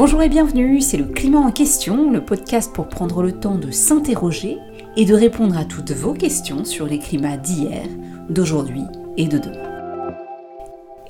Bonjour 0.00 0.22
et 0.22 0.30
bienvenue, 0.30 0.80
c'est 0.80 0.96
le 0.96 1.04
Climat 1.04 1.40
en 1.40 1.52
question, 1.52 2.10
le 2.10 2.24
podcast 2.24 2.72
pour 2.72 2.88
prendre 2.88 3.22
le 3.22 3.32
temps 3.32 3.56
de 3.56 3.70
s'interroger 3.70 4.56
et 4.96 5.04
de 5.04 5.14
répondre 5.14 5.58
à 5.58 5.66
toutes 5.66 5.90
vos 5.90 6.14
questions 6.14 6.64
sur 6.64 6.86
les 6.86 6.98
climats 6.98 7.36
d'hier, 7.36 7.84
d'aujourd'hui 8.30 8.84
et 9.18 9.26
de 9.26 9.36
demain. 9.36 9.70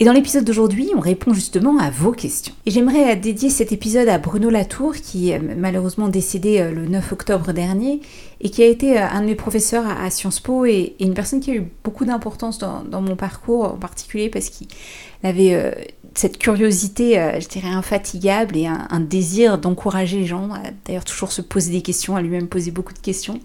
Et 0.00 0.06
dans 0.06 0.14
l'épisode 0.14 0.44
d'aujourd'hui, 0.44 0.88
on 0.96 1.00
répond 1.00 1.34
justement 1.34 1.78
à 1.78 1.90
vos 1.90 2.12
questions. 2.12 2.54
Et 2.64 2.70
j'aimerais 2.70 3.14
dédier 3.16 3.50
cet 3.50 3.70
épisode 3.70 4.08
à 4.08 4.16
Bruno 4.16 4.48
Latour, 4.48 4.94
qui 4.94 5.28
est 5.28 5.38
malheureusement 5.38 6.08
décédé 6.08 6.58
euh, 6.58 6.72
le 6.72 6.86
9 6.86 7.12
octobre 7.12 7.52
dernier, 7.52 8.00
et 8.40 8.48
qui 8.48 8.62
a 8.62 8.66
été 8.66 8.98
euh, 8.98 9.06
un 9.06 9.20
de 9.20 9.26
mes 9.26 9.34
professeurs 9.34 9.84
à 9.86 10.08
Sciences 10.08 10.40
Po, 10.40 10.64
et 10.64 10.96
une 11.00 11.12
personne 11.12 11.40
qui 11.40 11.50
a 11.50 11.54
eu 11.54 11.70
beaucoup 11.84 12.06
d'importance 12.06 12.58
dans, 12.58 13.02
mon 13.02 13.14
parcours, 13.14 13.64
en 13.66 13.76
particulier 13.76 14.30
parce 14.30 14.48
qu'il 14.48 14.68
avait 15.22 15.52
euh, 15.52 15.72
cette 16.14 16.38
curiosité, 16.38 17.18
euh, 17.18 17.40
je 17.40 17.48
dirais, 17.48 17.68
infatigable 17.68 18.56
et 18.56 18.66
un, 18.66 19.00
désir 19.00 19.58
d'encourager 19.58 20.18
les 20.18 20.26
gens 20.26 20.52
à 20.52 20.60
d'ailleurs 20.84 21.04
toujours 21.04 21.32
se 21.32 21.40
poser 21.40 21.72
des 21.72 21.82
questions, 21.82 22.16
à 22.16 22.22
lui-même 22.22 22.48
poser 22.48 22.70
beaucoup 22.70 22.92
de 22.92 22.98
questions. 22.98 23.40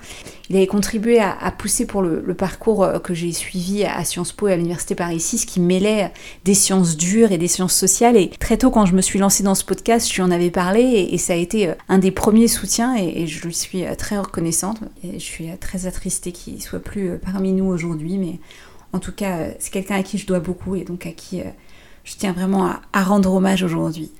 Il 0.50 0.56
avait 0.58 0.68
contribué 0.68 1.20
à, 1.20 1.52
pousser 1.52 1.86
pour 1.86 2.02
le, 2.02 2.22
parcours 2.34 2.84
euh, 2.84 3.00
que 3.00 3.14
j'ai 3.14 3.32
suivi 3.32 3.84
à 3.84 4.04
Sciences 4.04 4.32
Po 4.32 4.48
et 4.48 4.54
à 4.54 4.58
l'Université 4.58 4.96
Paris 4.96 5.20
6 5.20 5.46
qui 5.46 5.60
mêlait 5.60 6.12
des 6.44 6.54
sciences 6.54 6.98
dures 6.98 7.32
et 7.32 7.38
des 7.38 7.48
sciences 7.48 7.74
sociales. 7.74 8.18
Et 8.18 8.30
très 8.30 8.58
tôt, 8.58 8.72
quand 8.72 8.86
je 8.86 8.94
me 8.94 9.02
suis 9.02 9.20
lancée 9.20 9.44
dans 9.44 9.56
ce 9.56 9.64
podcast, 9.64 10.10
je 10.10 10.16
lui 10.16 10.22
en 10.24 10.32
avais 10.32 10.52
parlé 10.52 11.10
et, 11.12 11.18
ça 11.18 11.34
a 11.34 11.38
été 11.38 11.70
euh, 11.70 11.74
un 11.88 11.98
des 11.98 12.12
premiers 12.12 12.48
soutiens 12.48 12.96
et, 12.96 13.28
je 13.28 13.46
lui 13.46 13.54
suis 13.54 13.84
très 13.98 14.18
reconnaissante. 14.18 14.80
Et 15.04 15.14
je 15.20 15.24
suis 15.24 15.48
très 15.60 15.86
attristée 15.86 16.32
qu'il 16.32 16.62
soit 16.62 16.80
plus 16.80 17.18
parmi 17.18 17.54
nous 17.54 17.66
aujourd'hui, 17.66 18.18
mais 18.18 18.40
en 18.94 19.00
tout 19.00 19.12
cas, 19.12 19.50
c'est 19.60 19.72
quelqu'un 19.72 19.96
à 19.96 20.04
qui 20.04 20.18
je 20.18 20.26
dois 20.26 20.40
beaucoup 20.40 20.76
et 20.76 20.84
donc 20.84 21.06
à 21.06 21.12
qui 21.12 21.42
je 22.06 22.16
tiens 22.18 22.32
vraiment 22.32 22.70
à, 22.94 23.04
rendre 23.04 23.34
hommage 23.34 23.64
aujourd'hui. 23.64 24.12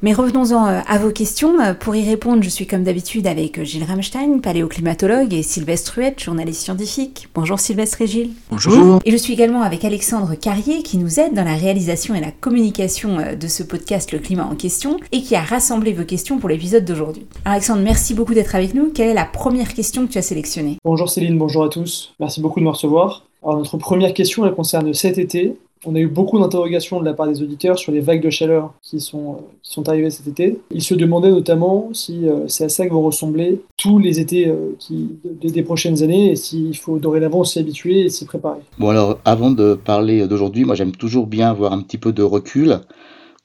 Mais 0.00 0.12
revenons-en 0.12 0.68
euh, 0.68 0.80
à 0.86 0.98
vos 0.98 1.10
questions. 1.10 1.54
Pour 1.80 1.96
y 1.96 2.08
répondre, 2.08 2.44
je 2.44 2.48
suis 2.48 2.68
comme 2.68 2.84
d'habitude 2.84 3.26
avec 3.26 3.60
Gilles 3.64 3.82
Ramstein, 3.82 4.38
paléoclimatologue, 4.38 5.34
et 5.34 5.42
Sylvestre 5.42 5.94
Ruette, 5.96 6.22
journaliste 6.22 6.62
scientifique. 6.62 7.26
Bonjour 7.34 7.58
Sylvestre 7.58 8.02
et 8.02 8.06
Gilles. 8.06 8.30
Bonjour. 8.48 9.00
Et 9.04 9.10
je 9.10 9.16
suis 9.16 9.32
également 9.32 9.62
avec 9.62 9.84
Alexandre 9.84 10.36
Carrier 10.36 10.84
qui 10.84 10.98
nous 10.98 11.18
aide 11.18 11.34
dans 11.34 11.42
la 11.42 11.56
réalisation 11.56 12.14
et 12.14 12.20
la 12.20 12.30
communication 12.30 13.18
euh, 13.18 13.34
de 13.34 13.48
ce 13.48 13.64
podcast 13.64 14.12
Le 14.12 14.20
Climat 14.20 14.46
en 14.46 14.54
question 14.54 14.98
et 15.10 15.20
qui 15.20 15.34
a 15.34 15.42
rassemblé 15.42 15.92
vos 15.92 16.04
questions 16.04 16.38
pour 16.38 16.48
l'épisode 16.48 16.84
d'aujourd'hui. 16.84 17.26
Alexandre, 17.44 17.82
merci 17.82 18.14
beaucoup 18.14 18.34
d'être 18.34 18.54
avec 18.54 18.74
nous. 18.74 18.92
Quelle 18.92 19.08
est 19.08 19.14
la 19.14 19.24
première 19.24 19.74
question 19.74 20.06
que 20.06 20.12
tu 20.12 20.18
as 20.18 20.22
sélectionnée? 20.22 20.76
Bonjour 20.84 21.10
Céline, 21.10 21.36
bonjour 21.36 21.64
à 21.64 21.68
tous. 21.68 22.14
Merci 22.20 22.40
beaucoup 22.40 22.60
de 22.60 22.64
me 22.64 22.70
recevoir. 22.70 23.24
Alors 23.42 23.56
notre 23.56 23.78
première 23.78 24.14
question, 24.14 24.46
elle 24.46 24.54
concerne 24.54 24.94
cet 24.94 25.18
été 25.18 25.56
on 25.84 25.94
a 25.94 25.98
eu 25.98 26.06
beaucoup 26.06 26.38
d'interrogations 26.38 27.00
de 27.00 27.04
la 27.04 27.14
part 27.14 27.28
des 27.28 27.42
auditeurs 27.42 27.78
sur 27.78 27.92
les 27.92 28.00
vagues 28.00 28.22
de 28.22 28.30
chaleur 28.30 28.74
qui 28.82 29.00
sont, 29.00 29.32
euh, 29.32 29.36
qui 29.62 29.72
sont 29.72 29.88
arrivées 29.88 30.10
cet 30.10 30.26
été. 30.26 30.58
Ils 30.70 30.82
se 30.82 30.94
demandaient 30.94 31.30
notamment 31.30 31.90
si 31.92 32.28
euh, 32.28 32.48
c'est 32.48 32.64
à 32.64 32.68
ça 32.68 32.86
que 32.86 32.92
vont 32.92 33.02
ressembler 33.02 33.60
tous 33.76 33.98
les 33.98 34.20
étés 34.20 34.48
euh, 34.48 34.76
des, 35.22 35.62
prochaines 35.62 36.02
années 36.02 36.32
et 36.32 36.36
s'il 36.36 36.76
faut 36.76 36.98
dorénavant 36.98 37.44
s'y 37.44 37.58
habituer 37.58 38.00
et 38.00 38.08
s'y 38.08 38.24
préparer. 38.24 38.60
Bon 38.78 38.88
alors, 38.88 39.18
avant 39.24 39.50
de 39.50 39.74
parler 39.74 40.26
d'aujourd'hui, 40.26 40.64
moi 40.64 40.74
j'aime 40.74 40.92
toujours 40.92 41.26
bien 41.26 41.50
avoir 41.50 41.72
un 41.72 41.82
petit 41.82 41.98
peu 41.98 42.12
de 42.12 42.22
recul. 42.22 42.80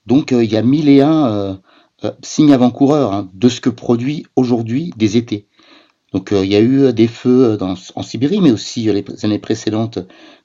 Donc 0.06 0.32
il 0.32 0.50
y 0.50 0.56
a 0.56 0.62
mille 0.62 0.88
et 0.88 1.00
un 1.00 1.60
signes 2.22 2.52
avant-coureurs 2.52 3.12
hein, 3.12 3.28
de 3.32 3.48
ce 3.48 3.60
que 3.60 3.70
produit 3.70 4.26
aujourd'hui 4.36 4.92
des 4.96 5.16
étés. 5.16 5.46
Donc 6.12 6.30
il 6.32 6.46
y 6.46 6.54
a 6.54 6.60
eu 6.60 6.92
des 6.92 7.08
feux 7.08 7.58
en 7.60 8.02
Sibérie, 8.02 8.40
mais 8.40 8.52
aussi 8.52 8.82
les 8.84 9.04
années 9.24 9.38
précédentes, 9.38 9.98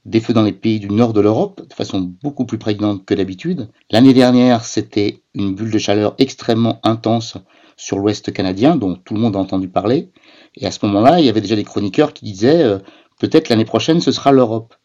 des 0.05 0.19
feux 0.19 0.33
dans 0.33 0.44
les 0.44 0.53
pays 0.53 0.80
du 0.80 0.89
nord 0.89 1.14
de 1.14 1.22
l'Europe 1.22 1.61
de 1.67 1.73
façon 1.73 2.00
beaucoup 2.23 2.45
plus 2.45 2.58
prégnante 2.58 3.05
que 3.05 3.14
d'habitude. 3.14 3.69
L'année 3.92 4.14
dernière, 4.14 4.64
c'était 4.64 5.22
une 5.33 5.55
bulle 5.55 5.71
de 5.71 5.77
chaleur 5.77 6.15
extrêmement 6.17 6.80
intense 6.83 7.37
sur 7.77 7.98
l'ouest 7.99 8.33
canadien, 8.33 8.76
dont 8.76 8.95
tout 8.95 9.14
le 9.14 9.20
monde 9.20 9.36
a 9.36 9.39
entendu 9.39 9.70
parler. 9.70 10.11
Et 10.55 10.65
à 10.65 10.71
ce 10.71 10.86
moment-là, 10.86 11.20
il 11.20 11.26
y 11.26 11.30
avait 11.30 11.42
déjà 11.42 11.55
des 11.55 11.64
chroniqueurs 11.64 12.14
qui 12.14 12.26
disaient 12.26 12.64
euh, 12.64 12.80
peut-être 13.20 13.49
l'année 13.49 13.65
prochaine, 13.65 14.02
ce 14.02 14.11
sera 14.11 14.32
l'Europe. 14.32 14.76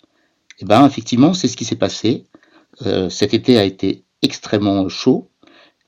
Et 0.59 0.63
eh 0.63 0.67
bien, 0.67 0.87
effectivement, 0.87 1.35
c'est 1.35 1.49
ce 1.49 1.57
qui 1.57 1.65
s'est 1.65 1.75
passé. 1.75 2.27
Euh, 2.87 3.09
cet 3.09 3.35
été 3.35 3.59
a 3.59 3.65
été 3.65 4.05
extrêmement 4.23 4.89
chaud, 4.89 5.29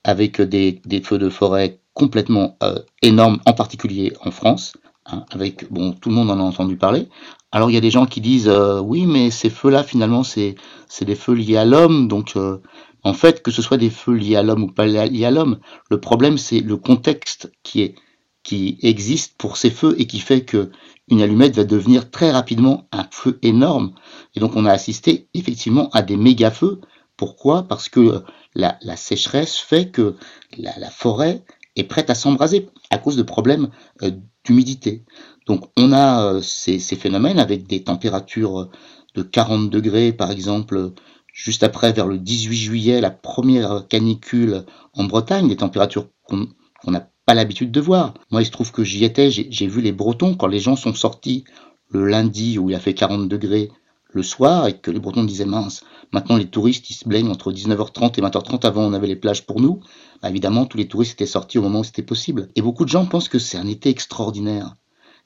avec 0.03 0.41
des, 0.41 0.81
feux 1.03 1.19
de 1.19 1.29
forêt 1.29 1.81
complètement 1.95 2.57
euh, 2.63 2.79
énormes, 3.03 3.41
en 3.45 3.53
particulier 3.53 4.13
en 4.25 4.31
France. 4.31 4.77
Hein, 5.07 5.25
avec 5.31 5.71
bon, 5.71 5.93
tout 5.93 6.09
le 6.09 6.17
monde 6.17 6.31
en 6.31 6.39
a 6.39 6.43
entendu 6.43 6.77
parler. 6.77 7.09
Alors 7.57 7.71
il 7.71 7.73
y 7.73 7.79
a 7.79 7.81
des 7.81 7.91
gens 7.91 8.05
qui 8.05 8.21
disent 8.21 8.49
euh, 8.49 8.81
oui, 8.81 9.07
mais 9.07 9.31
ces 9.31 9.49
feux-là 9.49 9.83
finalement 9.83 10.23
c'est 10.23 10.57
des 11.01 11.15
feux 11.15 11.33
liés 11.33 11.57
à 11.57 11.65
l'homme, 11.65 12.07
donc 12.07 12.37
euh, 12.37 12.59
en 13.03 13.15
fait 13.15 13.43
que 13.43 13.51
ce 13.51 13.63
soit 13.63 13.79
des 13.79 13.89
feux 13.89 14.13
liés 14.13 14.37
à 14.37 14.43
l'homme 14.43 14.65
ou 14.65 14.67
pas 14.71 14.85
liés 14.85 15.25
à 15.25 15.31
l'homme, 15.31 15.59
le 15.89 15.99
problème 15.99 16.37
c'est 16.37 16.61
le 16.61 16.77
contexte 16.77 17.51
qui 17.63 17.81
est 17.81 17.95
qui 18.43 18.79
existe 18.83 19.39
pour 19.39 19.57
ces 19.57 19.71
feux 19.71 19.95
et 19.99 20.07
qui 20.07 20.21
fait 20.21 20.43
que 20.43 20.71
une 21.09 21.23
allumette 21.23 21.57
va 21.57 21.65
devenir 21.65 22.11
très 22.11 22.31
rapidement 22.31 22.89
un 22.93 23.09
feu 23.11 23.39
énorme. 23.41 23.95
Et 24.35 24.41
donc 24.41 24.55
on 24.55 24.67
a 24.67 24.71
assisté 24.71 25.31
effectivement 25.33 25.89
à 25.95 26.03
des 26.03 26.19
méga 26.19 26.51
feux. 26.51 26.83
Pourquoi? 27.17 27.63
Parce 27.63 27.89
que 27.89 28.23
la, 28.55 28.77
la, 28.83 28.97
sécheresse 28.97 29.57
fait 29.57 29.91
que 29.91 30.17
la, 30.59 30.79
la 30.79 30.91
forêt 30.91 31.43
est 31.75 31.85
prête 31.85 32.11
à 32.11 32.15
s'embraser 32.15 32.69
à 32.91 32.99
cause 32.99 33.17
de 33.17 33.23
problèmes 33.23 33.71
euh, 34.03 34.11
d'humidité. 34.47 35.05
Donc 35.47 35.71
on 35.77 35.93
a 35.93 36.25
euh, 36.25 36.41
ces, 36.41 36.79
phénomènes 36.79 37.39
avec 37.39 37.67
des 37.67 37.83
températures 37.83 38.71
de 39.15 39.23
40 39.23 39.71
degrés 39.71 40.13
par 40.13 40.31
exemple 40.31 40.93
juste 41.33 41.63
après 41.63 41.93
vers 41.93 42.07
le 42.07 42.19
18 42.19 42.57
juillet 42.57 43.01
la 43.01 43.11
première 43.11 43.87
canicule 43.89 44.65
en 44.95 45.05
Bretagne, 45.05 45.49
des 45.49 45.57
températures 45.57 46.09
qu'on 46.25 46.47
n'a 46.91 47.11
pas 47.27 47.35
l'habitude 47.35 47.71
de 47.71 47.81
voir. 47.81 48.15
Moi 48.31 48.43
il 48.43 48.47
se 48.47 48.51
trouve 48.51 48.73
que 48.73 48.85
j'y 48.85 49.05
étais, 49.05 49.31
j'ai 49.31 49.67
vu 49.67 49.81
les 49.81 49.93
Bretons 49.93 50.35
quand 50.35 50.47
les 50.47 50.61
gens 50.61 50.77
sont 50.77 50.95
sortis 50.95 51.45
le 51.91 52.07
lundi 52.07 52.59
où 52.59 52.71
il 52.71 52.77
a 52.77 52.81
fait 52.81 52.95
40 52.95 53.29
degrés 53.29 53.71
le 54.11 54.23
soir 54.23 54.67
et 54.67 54.79
que 54.79 54.91
les 54.91 55.01
Bretons 55.01 55.25
disaient 55.25 55.45
mince, 55.45 55.85
maintenant 56.13 56.37
les 56.37 56.49
touristes 56.49 56.89
ils 56.91 56.95
se 56.95 57.09
baignent 57.09 57.31
entre 57.31 57.53
19h30 57.53 58.19
et 58.19 58.23
20h30, 58.23 58.67
avant 58.67 58.85
on 58.85 58.93
avait 58.93 59.07
les 59.07 59.17
plages 59.17 59.47
pour 59.47 59.61
nous. 59.61 59.81
Bah, 60.23 60.31
évidemment, 60.31 60.67
tous 60.67 60.79
les 60.79 60.89
touristes 60.89 61.13
étaient 61.13 61.27
sortis 61.27 61.59
au 61.59 61.63
moment 61.63 61.81
où 61.81 61.85
c'était 61.85 62.03
possible. 62.03 62.49
Et 62.55 62.63
beaucoup 62.63 62.85
de 62.85 62.91
gens 62.91 63.07
pensent 63.07 63.29
que 63.29 63.39
c'est 63.39 63.59
un 63.59 63.67
été 63.67 63.91
extraordinaire. 63.91 64.75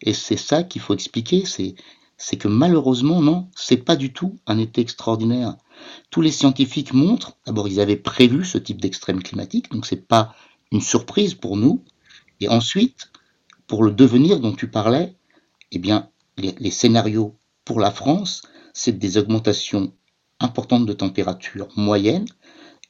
Et 0.02 0.14
c'est 0.14 0.36
ça 0.36 0.62
qu'il 0.62 0.80
faut 0.80 0.94
expliquer, 0.94 1.44
c'est 1.44 1.74
c'est 2.22 2.36
que 2.36 2.48
malheureusement, 2.48 3.22
non, 3.22 3.48
c'est 3.56 3.78
pas 3.78 3.96
du 3.96 4.12
tout 4.12 4.36
un 4.46 4.58
été 4.58 4.82
extraordinaire. 4.82 5.56
Tous 6.10 6.20
les 6.20 6.30
scientifiques 6.30 6.92
montrent, 6.92 7.38
d'abord, 7.46 7.66
ils 7.66 7.80
avaient 7.80 7.96
prévu 7.96 8.44
ce 8.44 8.58
type 8.58 8.78
d'extrême 8.78 9.22
climatique, 9.22 9.70
donc 9.72 9.86
c'est 9.86 10.06
pas 10.06 10.34
une 10.70 10.82
surprise 10.82 11.32
pour 11.32 11.56
nous. 11.56 11.82
Et 12.40 12.48
ensuite, 12.48 13.10
pour 13.66 13.82
le 13.84 13.90
devenir 13.90 14.38
dont 14.38 14.52
tu 14.52 14.68
parlais, 14.68 15.16
eh 15.72 15.78
bien, 15.78 16.10
les 16.36 16.70
scénarios 16.70 17.38
pour 17.64 17.80
la 17.80 17.90
France, 17.90 18.42
c'est 18.72 18.98
des 18.98 19.18
augmentations 19.18 19.92
importantes 20.38 20.86
de 20.86 20.92
température 20.92 21.68
moyenne. 21.76 22.26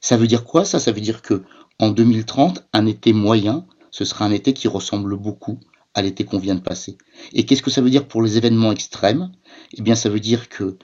Ça 0.00 0.16
veut 0.16 0.26
dire 0.26 0.44
quoi 0.44 0.64
ça? 0.64 0.78
Veut 0.90 1.00
dire 1.00 1.22
que 1.22 1.42
en 1.78 1.90
2030, 1.90 2.68
un 2.72 2.86
été 2.86 3.12
moyen, 3.12 3.66
ce 3.90 4.04
sera 4.04 4.24
un 4.24 4.30
été 4.30 4.52
qui 4.52 4.68
ressemble 4.68 5.16
beaucoup 5.16 5.58
à 5.94 6.02
l'été 6.02 6.24
qu'on 6.24 6.38
vient 6.38 6.54
de 6.54 6.60
passer. 6.60 6.96
Et 7.32 7.44
qu'est-ce 7.44 7.62
que 7.62 7.70
ça 7.70 7.80
veut 7.80 7.90
dire 7.90 8.06
pour 8.06 8.22
les 8.22 8.36
événements 8.36 8.72
extrêmes? 8.72 9.32
Eh 9.72 9.82
bien, 9.82 9.94
ça 9.94 10.08
veut 10.08 10.20
dire 10.20 10.48
que 10.48 10.78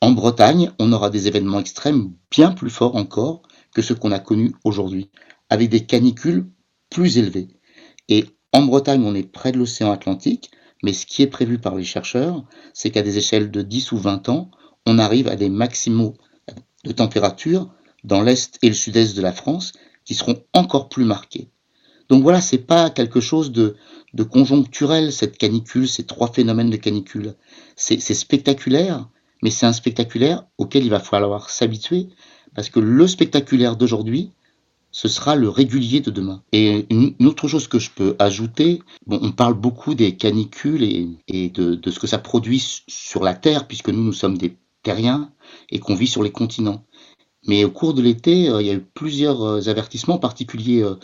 en 0.00 0.12
Bretagne, 0.12 0.70
on 0.78 0.92
aura 0.92 1.10
des 1.10 1.28
événements 1.28 1.60
extrêmes 1.60 2.12
bien 2.30 2.52
plus 2.52 2.70
forts 2.70 2.96
encore 2.96 3.42
que 3.74 3.82
ceux 3.82 3.94
qu'on 3.94 4.12
a 4.12 4.18
connus 4.18 4.54
aujourd'hui, 4.64 5.10
avec 5.48 5.68
des 5.68 5.84
canicules 5.86 6.50
plus 6.90 7.18
élevées. 7.18 7.48
Et 8.08 8.24
en 8.52 8.62
Bretagne, 8.62 9.04
on 9.04 9.14
est 9.14 9.30
près 9.30 9.52
de 9.52 9.58
l'océan 9.58 9.92
Atlantique, 9.92 10.50
mais 10.82 10.92
ce 10.92 11.06
qui 11.06 11.22
est 11.22 11.26
prévu 11.26 11.58
par 11.58 11.74
les 11.74 11.84
chercheurs, 11.84 12.44
c'est 12.72 12.90
qu'à 12.90 13.02
des 13.02 13.18
échelles 13.18 13.50
de 13.50 13.62
10 13.62 13.92
ou 13.92 13.98
20 13.98 14.28
ans, 14.28 14.50
on 14.86 14.98
arrive 14.98 15.28
à 15.28 15.36
des 15.36 15.48
maximaux 15.48 16.14
de 16.84 16.92
température 16.92 17.70
dans 18.04 18.22
l'est 18.22 18.58
et 18.62 18.68
le 18.68 18.74
sud-est 18.74 19.16
de 19.16 19.22
la 19.22 19.32
France 19.32 19.72
qui 20.04 20.14
seront 20.14 20.42
encore 20.54 20.88
plus 20.88 21.04
marqués. 21.04 21.48
Donc 22.08 22.22
voilà, 22.22 22.40
c'est 22.40 22.58
pas 22.58 22.90
quelque 22.90 23.20
chose 23.20 23.52
de, 23.52 23.76
de, 24.14 24.22
conjoncturel, 24.24 25.12
cette 25.12 25.38
canicule, 25.38 25.88
ces 25.88 26.04
trois 26.04 26.32
phénomènes 26.32 26.70
de 26.70 26.76
canicule. 26.76 27.34
C'est 27.76 28.00
spectaculaire, 28.00 29.08
mais 29.42 29.50
c'est 29.50 29.66
un 29.66 29.72
spectaculaire 29.72 30.44
auquel 30.58 30.84
il 30.84 30.90
va 30.90 30.98
falloir 30.98 31.50
s'habituer, 31.50 32.08
parce 32.54 32.68
que 32.68 32.80
le 32.80 33.06
spectaculaire 33.06 33.76
d'aujourd'hui, 33.76 34.32
ce 34.92 35.08
sera 35.08 35.36
le 35.36 35.48
régulier 35.48 36.00
de 36.00 36.10
demain. 36.10 36.42
Et 36.52 36.86
une, 36.90 37.14
autre 37.26 37.48
chose 37.48 37.68
que 37.68 37.78
je 37.78 37.90
peux 37.90 38.16
ajouter, 38.18 38.82
on 39.08 39.32
parle 39.32 39.54
beaucoup 39.54 39.94
des 39.94 40.16
canicules 40.16 40.82
et, 41.28 41.48
de, 41.50 41.90
ce 41.90 41.98
que 41.98 42.06
ça 42.06 42.18
produit 42.18 42.82
sur 42.88 43.22
la 43.22 43.34
Terre, 43.34 43.66
puisque 43.66 43.88
nous, 43.88 44.02
nous 44.02 44.12
sommes 44.12 44.38
des 44.38 44.56
terriens 44.82 45.32
et 45.70 45.78
qu'on 45.78 45.94
vit 45.94 46.06
sur 46.06 46.22
les 46.22 46.32
continents. 46.32 46.84
Mais 47.46 47.64
au 47.64 47.70
cours 47.70 47.94
de 47.94 48.02
l'été, 48.02 48.48
euh, 48.48 48.60
il 48.60 48.66
y 48.66 48.70
a 48.70 48.74
eu 48.74 48.80
plusieurs 48.80 49.42
euh, 49.42 49.68
avertissements 49.68 50.18
particuliers 50.18 50.82
euh, 50.82 50.96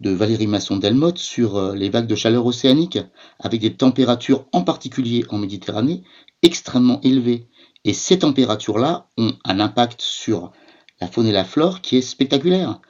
de 0.00 0.10
Valérie 0.10 0.46
Masson-Delmotte 0.46 1.18
sur 1.18 1.72
les 1.72 1.88
vagues 1.88 2.08
de 2.08 2.16
chaleur 2.16 2.44
océanique, 2.44 2.98
avec 3.38 3.60
des 3.60 3.74
températures, 3.74 4.44
en 4.52 4.62
particulier 4.62 5.24
en 5.30 5.38
Méditerranée, 5.38 6.02
extrêmement 6.42 7.00
élevées. 7.02 7.48
Et 7.84 7.94
ces 7.94 8.18
températures-là 8.18 9.08
ont 9.18 9.32
un 9.44 9.60
impact 9.60 10.00
sur 10.00 10.52
la 11.00 11.06
faune 11.06 11.26
et 11.26 11.32
la 11.32 11.44
flore 11.44 11.80
qui 11.80 11.96
est 11.96 12.02
spectaculaire. 12.02 12.80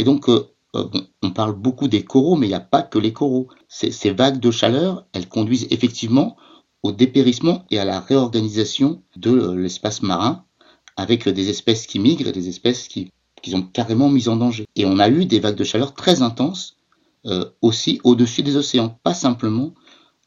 Et 0.00 0.04
donc, 0.04 0.30
euh, 0.30 0.48
euh, 0.76 0.88
on 1.22 1.30
parle 1.30 1.52
beaucoup 1.52 1.86
des 1.86 2.04
coraux, 2.04 2.34
mais 2.34 2.46
il 2.46 2.48
n'y 2.48 2.54
a 2.54 2.60
pas 2.60 2.80
que 2.80 2.98
les 2.98 3.12
coraux. 3.12 3.48
Ces, 3.68 4.10
vagues 4.12 4.40
de 4.40 4.50
chaleur, 4.50 5.04
elles 5.12 5.28
conduisent 5.28 5.66
effectivement 5.68 6.38
au 6.82 6.90
dépérissement 6.90 7.66
et 7.70 7.78
à 7.78 7.84
la 7.84 8.00
réorganisation 8.00 9.02
de 9.16 9.52
l'espace 9.52 10.00
marin, 10.00 10.46
avec 10.96 11.28
des 11.28 11.50
espèces 11.50 11.86
qui 11.86 11.98
migrent 11.98 12.28
et 12.28 12.32
des 12.32 12.48
espèces 12.48 12.88
qui, 12.88 13.12
qui 13.42 13.50
sont 13.50 13.60
carrément 13.60 14.08
mises 14.08 14.30
en 14.30 14.36
danger. 14.36 14.64
Et 14.74 14.86
on 14.86 14.98
a 14.98 15.10
eu 15.10 15.26
des 15.26 15.38
vagues 15.38 15.56
de 15.56 15.64
chaleur 15.64 15.92
très 15.92 16.22
intenses 16.22 16.78
euh, 17.26 17.44
aussi 17.60 18.00
au-dessus 18.02 18.42
des 18.42 18.56
océans, 18.56 18.98
pas 19.02 19.12
simplement 19.12 19.74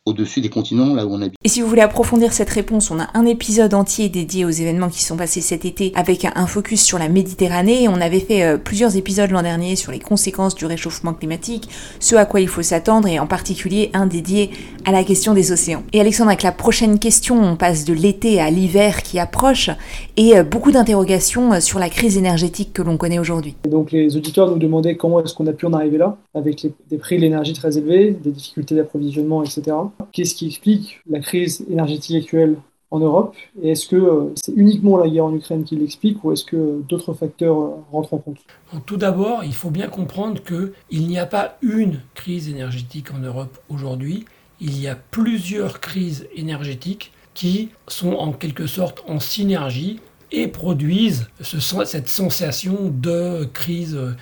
au-dessus 0.06 0.42
des 0.42 0.50
continents 0.50 0.94
là 0.94 1.06
où 1.06 1.14
on 1.14 1.22
habite. 1.22 1.38
Et 1.46 1.50
si 1.50 1.62
vous 1.62 1.68
voulez 1.68 1.82
approfondir 1.82 2.34
cette 2.34 2.50
réponse, 2.50 2.92
on 2.92 3.00
a 3.00 3.08
un 3.14 3.26
épisode 3.26 3.74
entier 3.74 4.10
dédié 4.10 4.44
aux 4.44 4.50
événements 4.50 4.90
qui 4.90 5.02
sont 5.02 5.16
passés 5.16 5.40
cet 5.40 5.64
été 5.64 5.94
avec 5.96 6.28
un 6.36 6.46
focus 6.46 6.84
sur 6.84 7.00
la 7.00 7.08
Méditerranée. 7.08 7.88
On 7.88 8.02
avait 8.02 8.20
fait 8.20 8.44
euh, 8.44 8.58
plusieurs 8.58 8.98
épisodes 8.98 9.32
l'an 9.32 9.44
dernier 9.44 9.78
sur 9.78 9.94
les 9.94 10.00
conséquences 10.00 10.56
du 10.56 10.66
réchauffement 10.66 11.14
climatique, 11.14 11.70
ce 12.02 12.16
à 12.16 12.26
quoi 12.26 12.42
il 12.42 12.50
faut 12.50 12.62
s'attendre 12.62 13.08
et 13.08 13.18
en 13.18 13.28
particulier 13.28 13.92
un 13.94 14.06
dédié 14.06 14.50
à 14.84 14.92
la 14.92 15.06
question 15.06 15.34
des 15.34 15.54
océans. 15.54 15.84
Et 15.94 16.02
Alexandre, 16.02 16.32
avec 16.32 16.44
la 16.44 16.52
prochaine 16.52 17.00
question, 17.00 17.42
on 17.42 17.56
passe 17.56 17.86
de 17.86 17.94
l'été 17.94 18.42
à 18.42 18.52
l'hiver 18.52 19.04
qui 19.04 19.20
approche 19.20 19.70
et 20.18 20.38
euh, 20.38 20.44
beaucoup 20.44 20.74
d'interrogations 20.74 21.54
euh, 21.54 21.60
sur 21.62 21.80
la 21.80 21.88
crise 21.88 22.18
énergétique 22.18 22.74
que 22.74 22.82
l'on 22.82 22.98
connaît 22.98 23.20
aujourd'hui. 23.20 23.56
Donc 23.70 23.94
les 23.94 24.18
auditeurs 24.18 24.50
nous 24.50 24.60
demandaient 24.60 24.98
comment 24.98 25.24
est-ce 25.24 25.34
qu'on 25.34 25.48
a 25.48 25.54
pu 25.54 25.66
en 25.66 25.72
arriver 25.72 25.98
là 25.98 26.18
avec 26.34 26.68
des 26.90 26.98
prix 26.98 27.16
de 27.16 27.22
l'énergie 27.22 27.54
très 27.54 27.78
élevés, 27.78 28.12
des 28.12 28.32
difficultés 28.32 28.76
d'approvisionnement, 28.76 29.44
etc. 29.44 29.72
Qu'est-ce 30.12 30.36
qui 30.36 30.48
explique 30.48 31.02
la 31.10 31.20
crise 31.20 31.66
énergétique 31.70 32.24
actuelle 32.24 32.58
en 32.92 33.00
Europe 33.00 33.36
Et 33.62 33.72
est-ce 33.72 33.88
que 33.88 33.96
euh, 33.96 34.34
c'est 34.36 34.54
uniquement 34.56 34.98
la 34.98 35.10
guerre 35.10 35.26
en 35.26 35.36
Ukraine 35.36 35.64
qui 35.64 35.76
l'explique 35.76 36.24
ou 36.24 36.32
est-ce 36.32 36.46
que 36.46 36.82
d'autres 36.88 37.14
facteurs 37.14 37.60
euh, 37.60 37.70
rentrent 37.92 38.14
en 38.14 38.20
compte 38.20 38.38
Tout 38.86 38.98
d'abord, 38.98 39.44
il 39.44 39.54
faut 39.54 39.72
bien 39.72 39.88
comprendre 39.88 40.42
qu'il 40.44 41.08
n'y 41.08 41.18
a 41.18 41.26
pas 41.26 41.58
une 41.64 42.02
crise 42.14 42.48
énergétique 42.50 43.12
en 43.12 43.18
Europe 43.18 43.58
aujourd'hui, 43.70 44.26
il 44.62 44.80
y 44.80 44.88
a 44.88 44.96
plusieurs 44.96 45.80
crises 45.80 46.28
énergétiques 46.36 47.12
qui 47.34 47.70
sont 47.88 48.14
en 48.14 48.32
quelque 48.32 48.68
sorte 48.68 49.04
en 49.08 49.20
synergie 49.20 50.00
et 50.32 50.48
produisent 50.48 51.28
cette 51.42 52.10
sensation 52.10 52.94
de 52.94 53.46
crise 53.54 53.96
euh, 53.96 54.14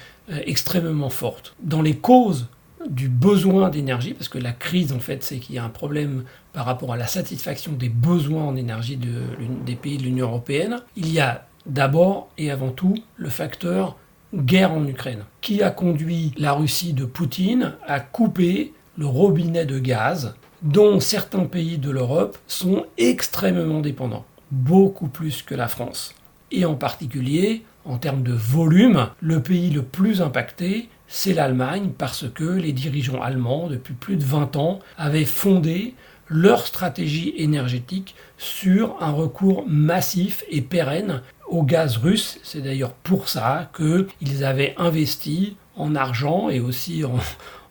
extrêmement 0.45 1.09
forte. 1.09 1.55
Dans 1.61 1.81
les 1.81 1.95
causes 1.95 2.47
du 2.89 3.09
besoin 3.09 3.69
d'énergie, 3.69 4.13
parce 4.13 4.29
que 4.29 4.37
la 4.37 4.51
crise, 4.51 4.93
en 4.93 4.99
fait, 4.99 5.23
c'est 5.23 5.39
qu'il 5.39 5.55
y 5.55 5.57
a 5.57 5.63
un 5.63 5.69
problème 5.69 6.23
par 6.53 6.65
rapport 6.65 6.93
à 6.93 6.97
la 6.97 7.07
satisfaction 7.07 7.73
des 7.73 7.89
besoins 7.89 8.43
en 8.43 8.55
énergie 8.55 8.97
des 8.97 9.75
pays 9.75 9.97
de 9.97 10.03
l'Union 10.03 10.27
européenne. 10.27 10.81
Il 10.95 11.11
y 11.11 11.19
a 11.19 11.45
d'abord 11.65 12.29
et 12.37 12.51
avant 12.51 12.71
tout 12.71 12.95
le 13.17 13.29
facteur 13.29 13.97
guerre 14.33 14.71
en 14.71 14.85
Ukraine, 14.87 15.25
qui 15.41 15.61
a 15.61 15.69
conduit 15.69 16.33
la 16.37 16.53
Russie 16.53 16.93
de 16.93 17.05
Poutine 17.05 17.73
à 17.85 17.99
couper 17.99 18.73
le 18.97 19.05
robinet 19.05 19.65
de 19.65 19.79
gaz 19.79 20.35
dont 20.61 20.99
certains 20.99 21.45
pays 21.45 21.77
de 21.77 21.89
l'Europe 21.89 22.37
sont 22.47 22.85
extrêmement 22.97 23.81
dépendants, 23.81 24.25
beaucoup 24.51 25.07
plus 25.07 25.41
que 25.41 25.55
la 25.55 25.67
France. 25.67 26.13
Et 26.51 26.65
en 26.65 26.75
particulier, 26.75 27.63
en 27.85 27.97
termes 27.97 28.23
de 28.23 28.33
volume, 28.33 29.09
le 29.21 29.41
pays 29.41 29.69
le 29.69 29.81
plus 29.81 30.21
impacté, 30.21 30.89
c'est 31.07 31.33
l'Allemagne 31.33 31.91
parce 31.97 32.25
que 32.33 32.43
les 32.43 32.71
dirigeants 32.71 33.21
allemands, 33.21 33.67
depuis 33.67 33.93
plus 33.93 34.15
de 34.15 34.23
20 34.23 34.55
ans, 34.55 34.79
avaient 34.97 35.25
fondé 35.25 35.93
leur 36.29 36.65
stratégie 36.65 37.33
énergétique 37.37 38.15
sur 38.37 38.95
un 39.01 39.11
recours 39.11 39.65
massif 39.67 40.45
et 40.49 40.61
pérenne 40.61 41.21
au 41.49 41.63
gaz 41.63 41.97
russe. 41.97 42.39
C'est 42.43 42.61
d'ailleurs 42.61 42.93
pour 42.93 43.27
ça 43.27 43.69
qu'ils 43.75 44.45
avaient 44.45 44.73
investi 44.77 45.57
en 45.75 45.95
argent 45.95 46.49
et 46.49 46.61
aussi 46.61 47.03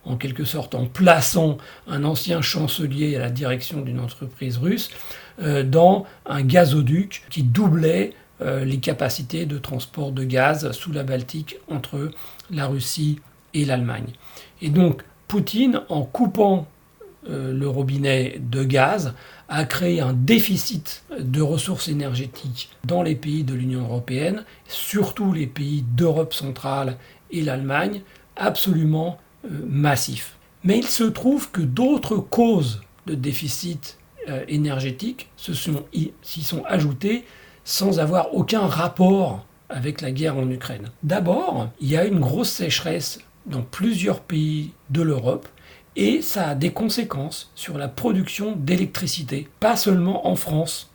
en, 0.04 0.16
quelque 0.16 0.44
sorte 0.44 0.74
en 0.74 0.84
plaçant 0.84 1.56
un 1.88 2.04
ancien 2.04 2.42
chancelier 2.42 3.16
à 3.16 3.20
la 3.20 3.30
direction 3.30 3.80
d'une 3.80 4.00
entreprise 4.00 4.58
russe 4.58 4.90
euh, 5.42 5.62
dans 5.62 6.04
un 6.26 6.42
gazoduc 6.42 7.22
qui 7.30 7.42
doublait 7.42 8.12
les 8.40 8.78
capacités 8.78 9.44
de 9.44 9.58
transport 9.58 10.12
de 10.12 10.24
gaz 10.24 10.72
sous 10.72 10.92
la 10.92 11.02
Baltique 11.02 11.56
entre 11.68 12.10
la 12.50 12.66
Russie 12.66 13.20
et 13.54 13.64
l'Allemagne. 13.64 14.12
Et 14.62 14.70
donc 14.70 15.02
Poutine, 15.28 15.82
en 15.88 16.02
coupant 16.02 16.66
euh, 17.28 17.52
le 17.52 17.68
robinet 17.68 18.40
de 18.40 18.64
gaz, 18.64 19.14
a 19.48 19.64
créé 19.64 20.00
un 20.00 20.12
déficit 20.12 21.04
de 21.20 21.42
ressources 21.42 21.88
énergétiques 21.88 22.70
dans 22.84 23.02
les 23.02 23.14
pays 23.14 23.44
de 23.44 23.54
l'Union 23.54 23.82
européenne, 23.82 24.44
surtout 24.66 25.32
les 25.32 25.46
pays 25.46 25.84
d'Europe 25.96 26.34
centrale 26.34 26.96
et 27.30 27.42
l'Allemagne, 27.42 28.00
absolument 28.36 29.18
euh, 29.44 29.50
massif. 29.68 30.36
Mais 30.64 30.78
il 30.78 30.86
se 30.86 31.04
trouve 31.04 31.50
que 31.50 31.60
d'autres 31.60 32.16
causes 32.16 32.80
de 33.06 33.14
déficit 33.14 33.98
euh, 34.28 34.44
énergétique 34.48 35.28
s'y 35.36 36.42
sont 36.42 36.64
ajoutées 36.64 37.24
sans 37.70 38.00
avoir 38.00 38.34
aucun 38.34 38.66
rapport 38.66 39.46
avec 39.68 40.00
la 40.00 40.10
guerre 40.10 40.36
en 40.36 40.50
Ukraine. 40.50 40.90
D'abord, 41.04 41.68
il 41.80 41.88
y 41.88 41.96
a 41.96 42.04
une 42.04 42.18
grosse 42.18 42.50
sécheresse 42.50 43.20
dans 43.46 43.62
plusieurs 43.62 44.18
pays 44.18 44.72
de 44.90 45.02
l'Europe 45.02 45.46
et 45.94 46.20
ça 46.20 46.48
a 46.48 46.54
des 46.56 46.72
conséquences 46.72 47.52
sur 47.54 47.78
la 47.78 47.86
production 47.86 48.56
d'électricité, 48.56 49.48
pas 49.60 49.76
seulement 49.76 50.26
en 50.26 50.34
France, 50.34 50.90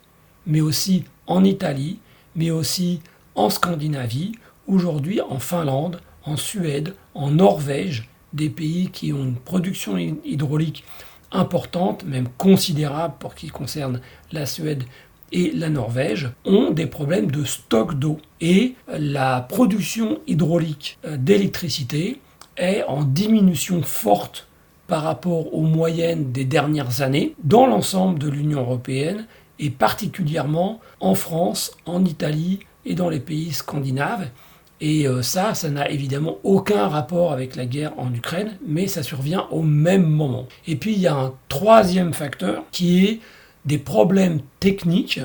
mais 0.46 0.60
aussi 0.60 1.04
en 1.26 1.44
Italie, 1.44 1.98
mais 2.34 2.50
aussi 2.50 3.00
en 3.36 3.48
Scandinavie, 3.48 4.32
aujourd'hui 4.66 5.22
en 5.22 5.38
Finlande, 5.38 6.02
en 6.24 6.36
Suède, 6.36 6.94
en 7.14 7.30
Norvège, 7.30 8.10
des 8.34 8.50
pays 8.50 8.90
qui 8.90 9.14
ont 9.14 9.24
une 9.24 9.36
production 9.36 9.96
hydraulique 9.96 10.84
importante, 11.32 12.04
même 12.04 12.28
considérable 12.36 13.14
pour 13.18 13.32
ce 13.32 13.36
qui 13.36 13.48
concerne 13.48 14.00
la 14.30 14.44
Suède 14.44 14.84
et 15.32 15.50
la 15.52 15.68
Norvège, 15.68 16.30
ont 16.44 16.70
des 16.70 16.86
problèmes 16.86 17.30
de 17.30 17.44
stock 17.44 17.98
d'eau. 17.98 18.18
Et 18.40 18.74
la 18.88 19.40
production 19.40 20.20
hydraulique 20.26 20.98
euh, 21.04 21.16
d'électricité 21.16 22.20
est 22.56 22.84
en 22.84 23.02
diminution 23.02 23.82
forte 23.82 24.46
par 24.86 25.02
rapport 25.02 25.52
aux 25.52 25.62
moyennes 25.62 26.32
des 26.32 26.44
dernières 26.44 27.02
années 27.02 27.34
dans 27.42 27.66
l'ensemble 27.66 28.18
de 28.18 28.28
l'Union 28.28 28.60
européenne 28.60 29.26
et 29.58 29.70
particulièrement 29.70 30.80
en 31.00 31.14
France, 31.14 31.72
en 31.86 32.04
Italie 32.04 32.60
et 32.84 32.94
dans 32.94 33.08
les 33.08 33.20
pays 33.20 33.52
scandinaves. 33.52 34.28
Et 34.80 35.08
euh, 35.08 35.22
ça, 35.22 35.54
ça 35.54 35.70
n'a 35.70 35.90
évidemment 35.90 36.36
aucun 36.44 36.86
rapport 36.88 37.32
avec 37.32 37.56
la 37.56 37.64
guerre 37.64 37.92
en 37.96 38.12
Ukraine, 38.12 38.58
mais 38.66 38.86
ça 38.86 39.02
survient 39.02 39.46
au 39.50 39.62
même 39.62 40.06
moment. 40.06 40.46
Et 40.66 40.76
puis 40.76 40.92
il 40.92 41.00
y 41.00 41.06
a 41.06 41.14
un 41.14 41.34
troisième 41.48 42.12
facteur 42.12 42.64
qui 42.72 43.06
est 43.06 43.20
des 43.66 43.78
problèmes 43.78 44.40
techniques 44.60 45.20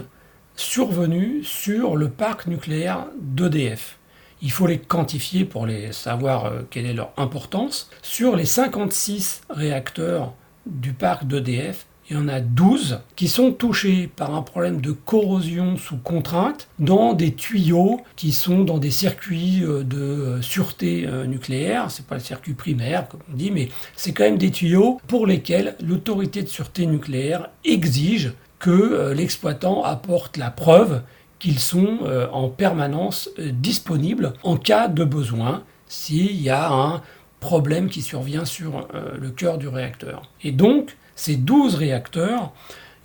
survenus 0.56 1.48
sur 1.48 1.96
le 1.96 2.10
parc 2.10 2.48
nucléaire 2.48 3.08
d'EDF 3.20 3.98
il 4.42 4.52
faut 4.52 4.68
les 4.68 4.80
quantifier 4.80 5.46
pour 5.46 5.66
les 5.66 5.92
savoir 5.92 6.46
euh, 6.46 6.62
quelle 6.70 6.86
est 6.86 6.94
leur 6.94 7.14
importance. 7.18 7.90
Sur 8.02 8.36
les 8.36 8.46
56 8.46 9.44
réacteurs 9.50 10.34
du 10.66 10.94
parc 10.94 11.26
d'EDF, 11.26 11.86
il 12.12 12.18
y 12.18 12.20
en 12.20 12.28
a 12.28 12.42
12 12.42 13.00
qui 13.16 13.28
sont 13.28 13.52
touchés 13.52 14.08
par 14.16 14.36
un 14.36 14.44
problème 14.44 14.82
de 14.82 14.92
corrosion 14.92 15.78
sous 15.78 15.98
contrainte 15.98 16.68
dans 16.78 17.14
des 17.14 17.34
tuyaux 17.34 18.02
qui 18.16 18.32
sont 18.32 18.64
dans 18.64 18.78
des 18.78 18.92
circuits 18.92 19.64
euh, 19.64 19.84
de 19.84 19.98
euh, 19.98 20.42
sûreté 20.44 21.08
nucléaire. 21.28 21.90
C'est 21.90 22.06
pas 22.06 22.16
le 22.16 22.22
circuit 22.22 22.54
primaire, 22.54 23.08
comme 23.08 23.22
on 23.32 23.36
dit, 23.36 23.50
mais 23.50 23.70
c'est 23.96 24.12
quand 24.12 24.26
même 24.26 24.38
des 24.38 24.52
tuyaux 24.52 25.00
pour 25.08 25.26
lesquels 25.26 25.76
l'autorité 25.82 26.44
de 26.44 26.48
sûreté 26.48 26.86
nucléaire 26.86 27.50
exige 27.66 28.34
que 28.60 29.12
l'exploitant 29.14 29.84
apporte 29.84 30.38
la 30.38 30.52
preuve 30.52 31.02
qu'ils 31.42 31.60
sont 31.60 32.00
euh, 32.04 32.28
en 32.32 32.50
permanence 32.50 33.30
euh, 33.40 33.52
disponibles 33.52 34.34
en 34.44 34.58
cas 34.58 34.88
de 34.88 35.04
besoin 35.04 35.64
s'il 35.88 36.40
y 36.40 36.52
a 36.52 36.72
un 36.72 37.02
problème 37.40 37.90
qui 37.90 38.04
survient 38.04 38.46
sur 38.46 38.88
euh, 38.94 39.18
le 39.20 39.32
cœur 39.32 39.58
du 39.58 39.68
réacteur. 39.68 40.22
Et 40.44 40.52
donc, 40.52 40.96
ces 41.16 41.36
12 41.36 41.76
réacteurs, 41.76 42.52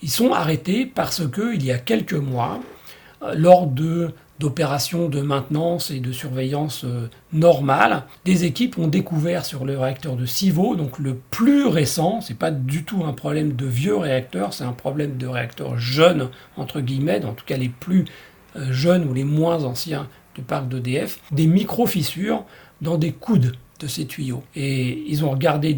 ils 0.03 0.11
sont 0.11 0.33
arrêtés 0.33 0.87
parce 0.87 1.23
qu'il 1.29 1.65
y 1.65 1.73
a 1.73 1.79
quelques 1.79 2.15
mois, 2.15 2.61
lors 3.35 3.67
de 3.67 4.13
d'opérations 4.39 5.09
de 5.09 5.23
maintenance 5.23 5.91
et 5.91 6.01
de 6.01 6.13
surveillance 6.13 6.85
normales, 7.33 8.05
des 8.27 8.45
équipes 8.45 8.79
ont 8.79 8.87
découvert 8.87 9.47
sur 9.47 9.65
le 9.65 9.79
réacteur 9.79 10.15
de 10.15 10.27
Civo, 10.27 10.77
donc 10.77 10.99
le 10.99 11.17
plus 11.31 11.67
récent, 11.67 12.21
c'est 12.21 12.37
pas 12.37 12.51
du 12.51 12.85
tout 12.85 13.05
un 13.05 13.15
problème 13.15 13.55
de 13.55 13.65
vieux 13.65 13.97
réacteurs, 13.97 14.53
c'est 14.53 14.65
un 14.65 14.73
problème 14.73 15.17
de 15.17 15.27
réacteurs 15.27 15.79
jeunes 15.79 16.29
entre 16.59 16.81
guillemets, 16.81 17.25
en 17.25 17.33
tout 17.33 17.47
cas 17.47 17.57
les 17.57 17.71
plus 17.71 18.05
euh, 18.57 18.73
jeunes 18.73 19.09
ou 19.09 19.15
les 19.15 19.25
moins 19.25 19.65
anciens 19.65 20.09
du 20.35 20.43
parc 20.43 20.69
d'EDF, 20.69 21.21
des 21.33 21.47
micro-fissures 21.47 22.45
dans 22.83 22.99
des 22.99 23.13
coudes 23.13 23.53
de 23.81 23.87
ces 23.87 24.07
tuyaux. 24.07 24.43
Et 24.55 25.05
ils 25.09 25.25
ont 25.25 25.31
regardé 25.31 25.75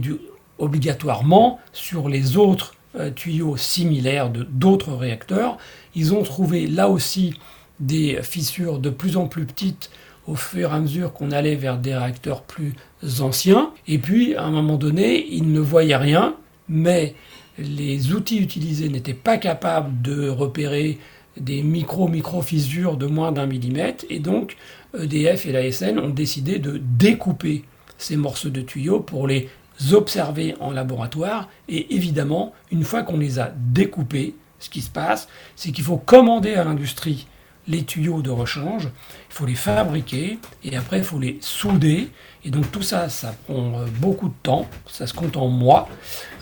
obligatoirement 0.59 1.61
sur 1.73 2.09
les 2.09 2.37
autres 2.37 2.75
euh, 2.99 3.11
tuyaux 3.11 3.57
similaires 3.57 4.31
de 4.31 4.43
d'autres 4.43 4.93
réacteurs. 4.93 5.59
Ils 5.95 6.15
ont 6.15 6.23
trouvé 6.23 6.67
là 6.67 6.89
aussi 6.89 7.35
des 7.81 8.21
fissures 8.23 8.79
de 8.79 8.91
plus 8.91 9.17
en 9.17 9.27
plus 9.27 9.45
petites 9.45 9.91
au 10.27 10.35
fur 10.35 10.73
et 10.73 10.75
à 10.75 10.81
mesure 10.81 11.13
qu'on 11.13 11.31
allait 11.31 11.55
vers 11.55 11.79
des 11.79 11.95
réacteurs 11.95 12.43
plus 12.43 12.75
anciens. 13.21 13.71
Et 13.87 13.99
puis, 13.99 14.35
à 14.35 14.45
un 14.45 14.51
moment 14.51 14.77
donné, 14.77 15.27
ils 15.31 15.51
ne 15.51 15.61
voyaient 15.61 15.97
rien, 15.97 16.35
mais 16.69 17.15
les 17.59 18.13
outils 18.13 18.39
utilisés 18.39 18.89
n'étaient 18.89 19.15
pas 19.15 19.39
capables 19.39 20.03
de 20.03 20.29
repérer 20.29 20.99
des 21.39 21.63
micro-micro-fissures 21.63 22.97
de 22.97 23.07
moins 23.07 23.33
d'un 23.33 23.47
millimètre. 23.47 24.05
Et 24.11 24.19
donc, 24.19 24.57
EDF 24.99 25.47
et 25.47 25.53
la 25.53 25.71
SN 25.73 25.99
ont 25.99 26.11
décidé 26.11 26.59
de 26.59 26.81
découper 26.83 27.65
ces 27.97 28.17
morceaux 28.17 28.51
de 28.51 28.61
tuyaux 28.61 29.01
pour 29.01 29.27
les 29.27 29.49
observer 29.93 30.55
en 30.61 30.71
laboratoire. 30.71 31.49
Et 31.69 31.95
évidemment, 31.95 32.53
une 32.71 32.85
fois 32.85 33.03
qu'on 33.03 33.19
les 33.19 33.39
a 33.39 33.53
découpés, 33.57 34.35
ce 34.59 34.69
qui 34.69 34.81
se 34.81 34.91
passe, 34.91 35.29
c'est 35.57 35.73
qu'il 35.73 35.85
faut 35.85 35.99
commander 35.99 36.55
à 36.55 36.65
l'industrie 36.65 37.27
les 37.69 37.85
tuyaux 37.85 38.23
de 38.23 38.31
rechange, 38.31 38.85
il 38.85 39.35
faut 39.35 39.47
les 39.47 39.55
fabriquer 39.55 40.39
et 40.65 40.77
après 40.77 40.99
il 40.99 41.05
faut 41.05 41.19
les 41.19 41.37
souder. 41.41 42.09
Et 42.45 42.51
donc 42.51 42.71
tout 42.73 42.83
ça, 42.83 43.09
ça 43.09 43.35
prend 43.47 43.81
euh, 43.81 43.87
beaucoup 44.01 44.29
de 44.29 44.35
temps, 44.43 44.67
ça 44.87 45.07
se 45.07 45.13
compte 45.13 45.37
en 45.37 45.49
mois. 45.49 45.89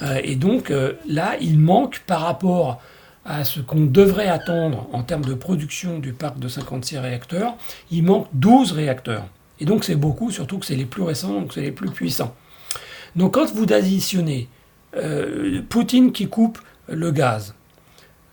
Euh, 0.02 0.21
et 0.23 0.37
donc 0.37 0.71
euh, 0.71 0.95
là, 1.09 1.37
il 1.40 1.59
manque 1.59 2.00
par 2.07 2.21
rapport 2.21 2.81
à 3.25 3.45
ce 3.45 3.59
qu'on 3.59 3.85
devrait 3.87 4.28
attendre 4.28 4.87
en 4.93 5.02
termes 5.02 5.25
de 5.25 5.35
production 5.35 5.99
du 5.99 6.12
parc 6.12 6.38
de 6.38 6.47
56 6.47 6.99
réacteurs, 6.99 7.55
il 7.90 8.05
manque 8.05 8.28
12 8.35 8.71
réacteurs. 8.71 9.26
Et 9.59 9.64
donc 9.64 9.83
c'est 9.83 9.97
beaucoup, 9.97 10.31
surtout 10.31 10.59
que 10.59 10.66
c'est 10.66 10.76
les 10.76 10.85
plus 10.85 11.02
récents, 11.02 11.33
donc 11.33 11.52
c'est 11.52 11.62
les 11.62 11.73
plus 11.73 11.90
puissants. 11.90 12.35
Donc 13.16 13.35
quand 13.35 13.52
vous 13.52 13.73
additionnez 13.73 14.49
Poutine 15.68 16.12
qui 16.12 16.28
coupe 16.28 16.58
le 16.88 17.11
gaz, 17.11 17.54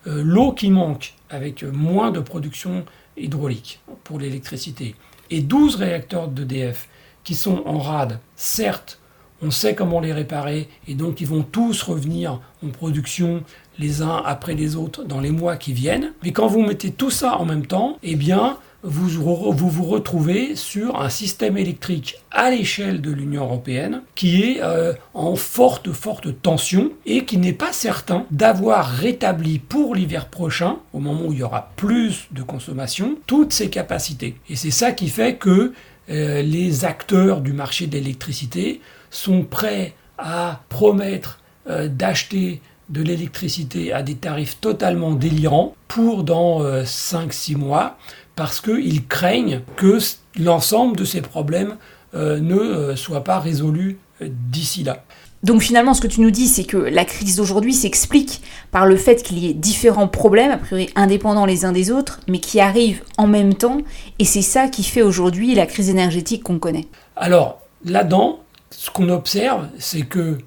l'eau 0.06 0.52
qui 0.52 0.70
manque 0.70 1.14
avec 1.30 1.64
moins 1.64 2.10
de 2.10 2.20
production 2.20 2.84
hydraulique 3.16 3.80
pour 4.04 4.18
l'électricité, 4.18 4.94
et 5.30 5.40
12 5.40 5.76
réacteurs 5.76 6.28
d'EDF 6.28 6.88
qui 7.24 7.34
sont 7.34 7.62
en 7.66 7.78
rade, 7.78 8.18
certes, 8.36 9.00
on 9.42 9.50
sait 9.50 9.74
comment 9.74 10.00
les 10.00 10.12
réparer, 10.12 10.68
et 10.86 10.94
donc 10.94 11.20
ils 11.20 11.26
vont 11.26 11.42
tous 11.42 11.82
revenir 11.82 12.40
en 12.64 12.68
production 12.68 13.42
les 13.78 14.02
uns 14.02 14.22
après 14.24 14.54
les 14.54 14.76
autres 14.76 15.04
dans 15.04 15.20
les 15.20 15.30
mois 15.30 15.56
qui 15.56 15.72
viennent. 15.72 16.12
Mais 16.22 16.32
quand 16.32 16.46
vous 16.46 16.62
mettez 16.62 16.92
tout 16.92 17.10
ça 17.10 17.38
en 17.38 17.44
même 17.44 17.66
temps, 17.66 17.98
eh 18.02 18.16
bien, 18.16 18.58
vous 18.84 19.08
vous, 19.08 19.84
retrouvez 19.84 20.56
sur 20.56 21.00
un 21.00 21.08
système 21.08 21.56
électrique 21.56 22.18
à 22.30 22.50
l'échelle 22.50 23.00
de 23.00 23.10
l'Union 23.10 23.44
européenne 23.44 24.02
qui 24.14 24.42
est 24.42 24.62
euh, 24.62 24.92
en 25.14 25.36
forte, 25.36 25.90
forte 25.92 26.42
tension 26.42 26.90
et 27.06 27.24
qui 27.24 27.38
n'est 27.38 27.54
pas 27.54 27.72
certain 27.72 28.26
d'avoir 28.30 28.86
rétabli 28.86 29.58
pour 29.58 29.94
l'hiver 29.94 30.26
prochain, 30.26 30.76
au 30.92 31.00
moment 31.00 31.22
où 31.26 31.32
il 31.32 31.38
y 31.38 31.42
aura 31.42 31.70
plus 31.76 32.28
de 32.32 32.42
consommation, 32.42 33.16
toutes 33.26 33.54
ses 33.54 33.70
capacités. 33.70 34.36
Et 34.50 34.56
c'est 34.56 34.70
ça 34.70 34.92
qui 34.92 35.08
fait 35.08 35.36
que 35.36 35.72
euh, 36.10 36.42
les 36.42 36.84
acteurs 36.84 37.40
du 37.40 37.54
marché 37.54 37.86
de 37.86 37.94
l'électricité 37.94 38.82
sont 39.10 39.44
prêts 39.44 39.94
à 40.18 40.60
promettre 40.68 41.40
euh, 41.70 41.88
d'acheter 41.88 42.60
de 42.90 43.02
l'électricité 43.02 43.94
à 43.94 44.02
des 44.02 44.14
tarifs 44.14 44.60
totalement 44.60 45.12
délirants 45.12 45.74
pour 45.88 46.22
dans 46.22 46.62
5-6 46.82 47.56
mois 47.56 47.96
parce 48.36 48.60
qu'ils 48.60 49.06
craignent 49.06 49.60
que 49.76 49.98
l'ensemble 50.38 50.96
de 50.96 51.04
ces 51.04 51.20
problèmes 51.20 51.76
euh, 52.14 52.40
ne 52.40 52.56
euh, 52.56 52.96
soient 52.96 53.24
pas 53.24 53.38
résolus 53.38 53.98
euh, 54.22 54.28
d'ici 54.30 54.84
là. 54.84 55.04
Donc 55.42 55.62
finalement, 55.62 55.92
ce 55.92 56.00
que 56.00 56.06
tu 56.06 56.20
nous 56.22 56.30
dis, 56.30 56.48
c'est 56.48 56.64
que 56.64 56.76
la 56.76 57.04
crise 57.04 57.36
d'aujourd'hui 57.36 57.74
s'explique 57.74 58.40
par 58.70 58.86
le 58.86 58.96
fait 58.96 59.22
qu'il 59.22 59.38
y 59.38 59.50
ait 59.50 59.52
différents 59.52 60.08
problèmes, 60.08 60.50
a 60.50 60.56
priori 60.56 60.88
indépendants 60.94 61.44
les 61.44 61.64
uns 61.64 61.72
des 61.72 61.90
autres, 61.90 62.20
mais 62.28 62.38
qui 62.38 62.60
arrivent 62.60 63.02
en 63.18 63.26
même 63.26 63.54
temps, 63.54 63.78
et 64.18 64.24
c'est 64.24 64.42
ça 64.42 64.68
qui 64.68 64.84
fait 64.84 65.02
aujourd'hui 65.02 65.54
la 65.54 65.66
crise 65.66 65.90
énergétique 65.90 66.44
qu'on 66.44 66.58
connaît. 66.58 66.86
Alors, 67.16 67.60
là-dedans, 67.84 68.40
ce 68.70 68.90
qu'on 68.90 69.10
observe, 69.10 69.68
c'est 69.78 70.02
que 70.02 70.38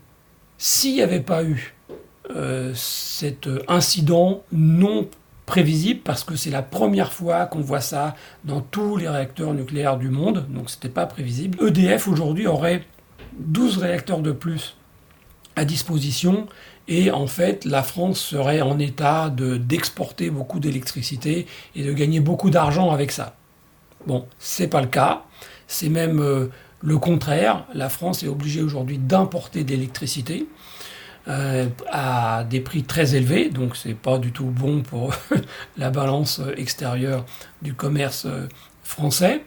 s'il 0.57 0.95
n'y 0.95 1.01
avait 1.01 1.19
pas 1.19 1.43
eu 1.43 1.75
cet 2.73 3.47
incident 3.67 4.41
non 4.51 5.07
prévisible 5.47 6.01
parce 6.03 6.23
que 6.23 6.35
c'est 6.35 6.51
la 6.51 6.61
première 6.61 7.13
fois 7.13 7.45
qu'on 7.47 7.61
voit 7.61 7.81
ça 7.81 8.15
dans 8.43 8.61
tous 8.61 8.97
les 8.97 9.07
réacteurs 9.07 9.53
nucléaires 9.53 9.97
du 9.97 10.09
monde, 10.09 10.45
donc 10.49 10.69
c'était 10.69 10.89
pas 10.89 11.07
prévisible. 11.07 11.57
EDF 11.65 12.07
aujourd'hui 12.07 12.45
aurait 12.45 12.83
12 13.39 13.77
réacteurs 13.77 14.19
de 14.19 14.33
plus 14.33 14.75
à 15.55 15.63
disposition 15.65 16.47
et 16.89 17.11
en 17.11 17.27
fait 17.27 17.63
la 17.63 17.81
France 17.81 18.19
serait 18.19 18.61
en 18.61 18.77
état 18.77 19.29
de 19.29 19.57
d'exporter 19.57 20.29
beaucoup 20.29 20.59
d'électricité 20.59 21.47
et 21.75 21.83
de 21.83 21.93
gagner 21.93 22.19
beaucoup 22.19 22.49
d'argent 22.49 22.91
avec 22.91 23.11
ça. 23.11 23.35
Bon, 24.05 24.25
c'est 24.39 24.67
pas 24.67 24.81
le 24.81 24.87
cas, 24.87 25.23
c'est 25.67 25.89
même 25.89 26.19
euh, 26.19 26.47
le 26.81 26.97
contraire, 26.97 27.65
la 27.73 27.87
France 27.87 28.21
est 28.21 28.27
obligée 28.27 28.61
aujourd'hui 28.61 28.97
d'importer 28.97 29.63
d'électricité. 29.63 30.45
Euh, 31.29 31.67
à 31.91 32.45
des 32.45 32.61
prix 32.61 32.83
très 32.83 33.15
élevés, 33.15 33.49
donc 33.49 33.75
c'est 33.75 33.95
pas 33.95 34.17
du 34.17 34.31
tout 34.31 34.45
bon 34.45 34.81
pour 34.81 35.13
la 35.77 35.89
balance 35.89 36.39
extérieure 36.55 37.25
du 37.61 37.73
commerce 37.73 38.25
euh, 38.25 38.47
français. 38.81 39.43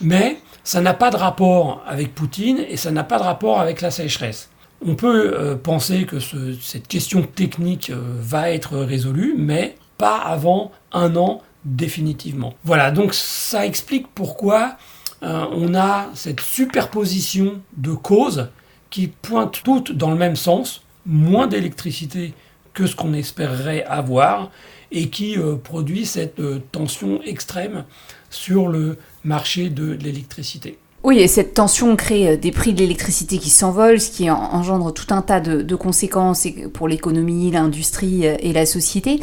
Mais 0.00 0.36
ça 0.62 0.80
n'a 0.80 0.94
pas 0.94 1.10
de 1.10 1.16
rapport 1.16 1.82
avec 1.84 2.14
Poutine 2.14 2.64
et 2.68 2.76
ça 2.76 2.92
n'a 2.92 3.02
pas 3.02 3.18
de 3.18 3.24
rapport 3.24 3.58
avec 3.58 3.80
la 3.80 3.90
sécheresse. 3.90 4.50
On 4.86 4.94
peut 4.94 5.34
euh, 5.36 5.56
penser 5.56 6.04
que 6.04 6.20
cette 6.20 6.86
question 6.86 7.22
technique 7.22 7.90
va 7.90 8.52
être 8.52 8.76
résolue, 8.76 9.34
mais 9.36 9.74
pas 9.98 10.18
avant 10.18 10.70
un 10.92 11.16
an 11.16 11.42
définitivement. 11.64 12.54
Voilà, 12.62 12.92
donc 12.92 13.14
ça 13.14 13.66
explique 13.66 14.06
pourquoi 14.14 14.76
on 15.22 15.74
a 15.74 16.06
cette 16.14 16.40
superposition 16.40 17.60
de 17.76 17.92
causes 17.94 18.48
qui 18.90 19.08
pointent 19.08 19.62
toutes 19.64 19.90
dans 19.90 20.10
le 20.10 20.16
même 20.16 20.36
sens, 20.36 20.85
moins 21.06 21.46
d'électricité 21.46 22.34
que 22.74 22.86
ce 22.86 22.94
qu'on 22.94 23.14
espérerait 23.14 23.84
avoir 23.84 24.50
et 24.92 25.08
qui 25.08 25.38
euh, 25.38 25.56
produit 25.56 26.06
cette 26.06 26.38
euh, 26.40 26.60
tension 26.72 27.20
extrême 27.24 27.84
sur 28.30 28.68
le 28.68 28.98
marché 29.24 29.68
de 29.70 29.92
l'électricité. 29.92 30.78
Oui, 31.02 31.18
et 31.18 31.28
cette 31.28 31.54
tension 31.54 31.94
crée 31.96 32.28
euh, 32.28 32.36
des 32.36 32.52
prix 32.52 32.72
de 32.74 32.80
l'électricité 32.80 33.38
qui 33.38 33.50
s'envolent, 33.50 34.00
ce 34.00 34.10
qui 34.10 34.30
engendre 34.30 34.92
tout 34.92 35.12
un 35.14 35.22
tas 35.22 35.40
de, 35.40 35.62
de 35.62 35.74
conséquences 35.74 36.46
pour 36.74 36.86
l'économie, 36.86 37.50
l'industrie 37.50 38.24
et 38.24 38.52
la 38.52 38.66
société. 38.66 39.20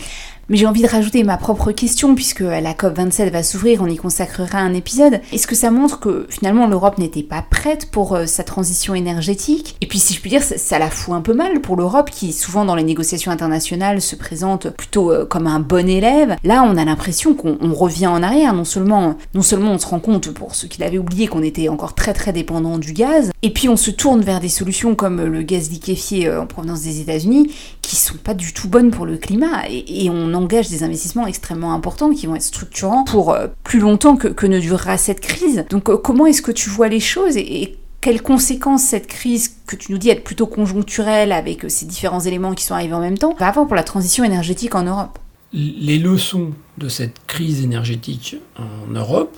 Mais 0.50 0.58
j'ai 0.58 0.68
envie 0.68 0.82
de 0.82 0.88
rajouter 0.88 1.24
ma 1.24 1.38
propre 1.38 1.72
question, 1.72 2.16
puisque 2.16 2.42
la 2.42 2.74
COP27 2.74 3.30
va 3.30 3.44
s'ouvrir, 3.44 3.82
on 3.82 3.88
y 3.88 3.96
consacrera 3.96 4.60
un 4.60 4.74
épisode. 4.74 5.22
Est-ce 5.32 5.48
que 5.48 5.56
ça 5.56 5.72
montre 5.72 6.02
que 6.02 6.28
finalement 6.30 6.68
l'Europe 6.68 6.98
n'était 6.98 7.24
pas 7.24 7.42
prête 7.42 7.90
pour 7.90 8.14
euh, 8.14 8.26
sa 8.26 8.44
transition 8.44 8.94
énergétique? 8.94 9.78
Et 9.80 9.88
puis 9.88 10.00
si 10.00 10.14
je 10.14 10.20
puis 10.20 10.30
dire, 10.30 10.44
ça, 10.44 10.80
la 10.80 10.90
fout 10.90 11.14
un 11.14 11.22
peu 11.22 11.34
mal 11.34 11.62
pour 11.62 11.78
l'Europe, 11.78 12.10
qui 12.10 12.34
souvent 12.34 12.66
dans 12.66 12.76
les 12.76 12.84
négociations 12.84 13.32
internationales 13.32 14.02
se 14.02 14.18
présente 14.18 14.70
plutôt 14.70 15.12
euh, 15.12 15.26
comme 15.26 15.48
un 15.48 15.62
bon 15.62 15.88
élève. 15.88 16.36
Là, 16.44 16.64
on 16.64 16.76
a 16.76 16.84
l'impression 16.84 17.34
qu'on 17.36 17.74
revient 17.74 18.08
en 18.08 18.22
arrière. 18.22 18.54
Non 18.54 18.66
seulement, 18.66 19.16
non 19.34 19.42
seulement 19.42 19.72
on 19.72 19.80
se 19.80 19.88
rend 19.88 20.00
compte, 20.00 20.32
pour 20.32 20.56
ceux 20.56 20.68
qui 20.68 20.82
l'avaient 20.82 20.98
oublié, 20.98 21.28
qu'on 21.28 21.42
était 21.42 21.70
encore 21.70 21.96
très 21.96 22.14
très 22.14 22.34
dépendant 22.34 22.78
du 22.78 22.92
gaz, 22.92 23.32
et 23.42 23.52
puis 23.52 23.70
on 23.70 23.78
se 23.78 23.92
tourne 23.92 24.22
vers 24.22 24.40
des 24.40 24.50
solutions 24.50 24.96
comme 24.96 25.22
le 25.24 25.42
gaz 25.42 25.70
liquéfié 25.70 26.28
euh, 26.28 26.42
en 26.42 26.48
provenance 26.48 26.82
des 26.82 27.00
États-Unis, 27.00 27.52
qui 27.94 28.00
sont 28.00 28.18
pas 28.18 28.34
du 28.34 28.54
tout 28.54 28.68
bonnes 28.68 28.92
pour 28.92 29.06
le 29.06 29.18
climat. 29.18 29.70
et, 29.70 30.06
et 30.06 30.10
on 30.10 30.34
engage 30.34 30.70
des 30.70 30.84
investissements 30.84 31.28
extrêmement 31.28 31.74
importants 31.74 32.12
qui 32.12 32.26
vont 32.26 32.36
être 32.36 32.42
structurants 32.42 33.04
pour 33.04 33.32
euh, 33.32 33.48
plus 33.64 33.80
longtemps 33.80 34.16
que, 34.16 34.46
ne 34.46 34.60
durera 34.60 34.98
cette 34.98 35.22
crise. 35.22 35.66
Donc 35.70 35.90
euh, 35.90 35.98
comment 35.98 36.26
est-ce 36.26 36.42
que 36.42 36.52
tu 36.52 36.70
vois 36.70 36.88
les 36.88 37.00
choses 37.00 37.38
et, 37.38 37.78
quelles 38.02 38.22
conséquences 38.22 38.84
cette 38.84 39.08
crise, 39.08 39.56
que 39.66 39.78
tu 39.78 39.94
nous 39.94 39.98
dis 39.98 40.10
être 40.10 40.26
plutôt 40.26 40.46
conjoncturelle 40.46 41.32
avec 41.32 41.64
euh, 41.64 41.70
ces 41.70 41.86
différents 41.86 42.20
éléments 42.20 42.54
qui 42.54 42.66
sont 42.66 42.74
arrivés 42.74 42.96
en 42.96 43.00
même 43.00 43.18
temps, 43.18 43.34
va 43.40 43.48
avoir 43.48 43.66
pour 43.66 43.76
la 43.76 43.84
transition 43.84 44.26
énergétique 44.26 44.76
en 44.76 44.84
Europe? 44.84 45.20
Les 45.54 46.00
leçons 46.00 46.52
de 46.78 46.90
cette 46.90 47.26
crise 47.28 47.64
énergétique 47.64 48.38
en 48.58 48.92
Europe, 48.92 49.38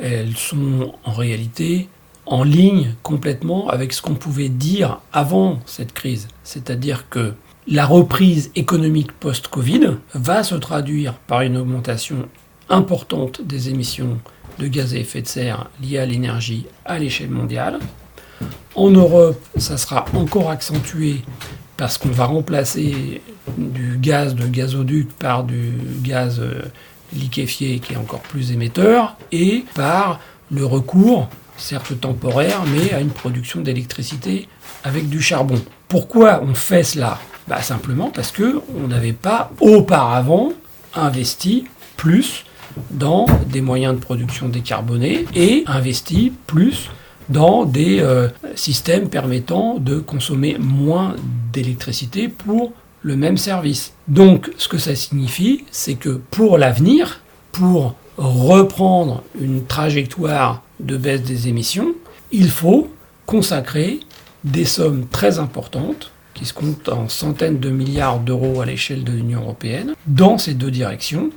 elles 0.00 0.36
sont 0.36 0.94
en 1.04 1.12
réalité 1.12 1.88
en 2.24 2.42
ligne 2.42 2.94
complètement 3.04 3.68
avec 3.68 3.92
ce 3.92 4.02
qu'on 4.02 4.14
pouvait 4.14 4.48
dire 4.48 5.00
avant 5.12 5.60
cette 5.64 5.92
crise. 5.92 6.26
C'est-à-dire 6.42 7.08
que 7.08 7.34
la 7.68 7.84
reprise 7.84 8.50
économique 8.54 9.12
post-Covid 9.12 9.96
va 10.14 10.44
se 10.44 10.54
traduire 10.54 11.14
par 11.14 11.40
une 11.40 11.56
augmentation 11.56 12.28
importante 12.68 13.40
des 13.42 13.70
émissions 13.70 14.18
de 14.58 14.68
gaz 14.68 14.94
à 14.94 14.98
effet 14.98 15.22
de 15.22 15.26
serre 15.26 15.68
liées 15.82 15.98
à 15.98 16.06
l'énergie 16.06 16.66
à 16.84 16.98
l'échelle 16.98 17.30
mondiale. 17.30 17.80
En 18.74 18.90
Europe, 18.90 19.40
ça 19.56 19.78
sera 19.78 20.04
encore 20.14 20.50
accentué 20.50 21.22
parce 21.76 21.98
qu'on 21.98 22.10
va 22.10 22.26
remplacer 22.26 23.20
du 23.58 23.98
gaz 24.00 24.34
de 24.34 24.46
gazoduc 24.46 25.12
par 25.14 25.44
du 25.44 25.72
gaz 26.02 26.40
euh, 26.40 26.62
liquéfié 27.12 27.80
qui 27.80 27.94
est 27.94 27.96
encore 27.96 28.20
plus 28.20 28.52
émetteur 28.52 29.16
et 29.32 29.64
par 29.74 30.20
le 30.50 30.64
recours, 30.64 31.28
certes 31.56 32.00
temporaire, 32.00 32.62
mais 32.66 32.92
à 32.92 33.00
une 33.00 33.10
production 33.10 33.60
d'électricité 33.60 34.48
avec 34.84 35.08
du 35.08 35.20
charbon. 35.20 35.60
Pourquoi 35.88 36.42
on 36.42 36.54
fait 36.54 36.82
cela? 36.84 37.18
Bah, 37.48 37.62
Simplement 37.62 38.10
parce 38.10 38.32
qu'on 38.32 38.88
n'avait 38.88 39.12
pas 39.12 39.50
auparavant 39.60 40.52
investi 40.94 41.64
plus 41.96 42.44
dans 42.90 43.26
des 43.48 43.60
moyens 43.60 43.94
de 43.94 44.00
production 44.00 44.48
décarbonés 44.48 45.24
et 45.34 45.64
investit 45.66 46.32
plus 46.46 46.90
dans 47.28 47.64
des 47.64 48.00
euh, 48.00 48.28
systèmes 48.54 49.08
permettant 49.08 49.78
de 49.78 49.98
consommer 49.98 50.56
moins 50.58 51.16
d'électricité 51.52 52.28
pour 52.28 52.72
le 53.02 53.16
même 53.16 53.36
service. 53.36 53.92
Donc 54.08 54.50
ce 54.58 54.68
que 54.68 54.78
ça 54.78 54.94
signifie, 54.94 55.64
c'est 55.70 55.94
que 55.94 56.20
pour 56.30 56.58
l'avenir, 56.58 57.20
pour 57.52 57.94
reprendre 58.16 59.22
une 59.40 59.64
trajectoire 59.64 60.62
de 60.80 60.96
baisse 60.96 61.22
des 61.22 61.48
émissions, 61.48 61.94
il 62.32 62.48
faut 62.48 62.88
consacrer 63.26 64.00
des 64.44 64.64
sommes 64.64 65.06
très 65.06 65.38
importantes, 65.38 66.10
qui 66.36 66.44
se 66.44 66.52
comptent 66.52 66.88
en 66.88 67.08
centaines 67.08 67.58
de 67.58 67.70
milliards 67.70 68.20
d'euros 68.20 68.60
à 68.60 68.66
l'échelle 68.66 69.02
de 69.02 69.12
l'Union 69.12 69.40
européenne, 69.40 69.94
dans 70.06 70.38
ces 70.38 70.54
deux 70.54 70.70
directions, 70.70 71.30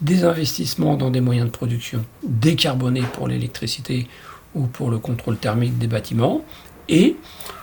des 0.00 0.24
investissements 0.24 0.96
dans 0.96 1.10
des 1.10 1.20
moyens 1.20 1.46
de 1.46 1.52
production 1.52 2.04
décarbonés 2.24 3.04
pour 3.12 3.28
l'électricité 3.28 4.06
ou 4.54 4.66
pour 4.66 4.90
le 4.90 4.98
contrôle 4.98 5.36
thermique 5.36 5.78
des 5.78 5.86
bâtiments, 5.86 6.42
et 6.88 7.16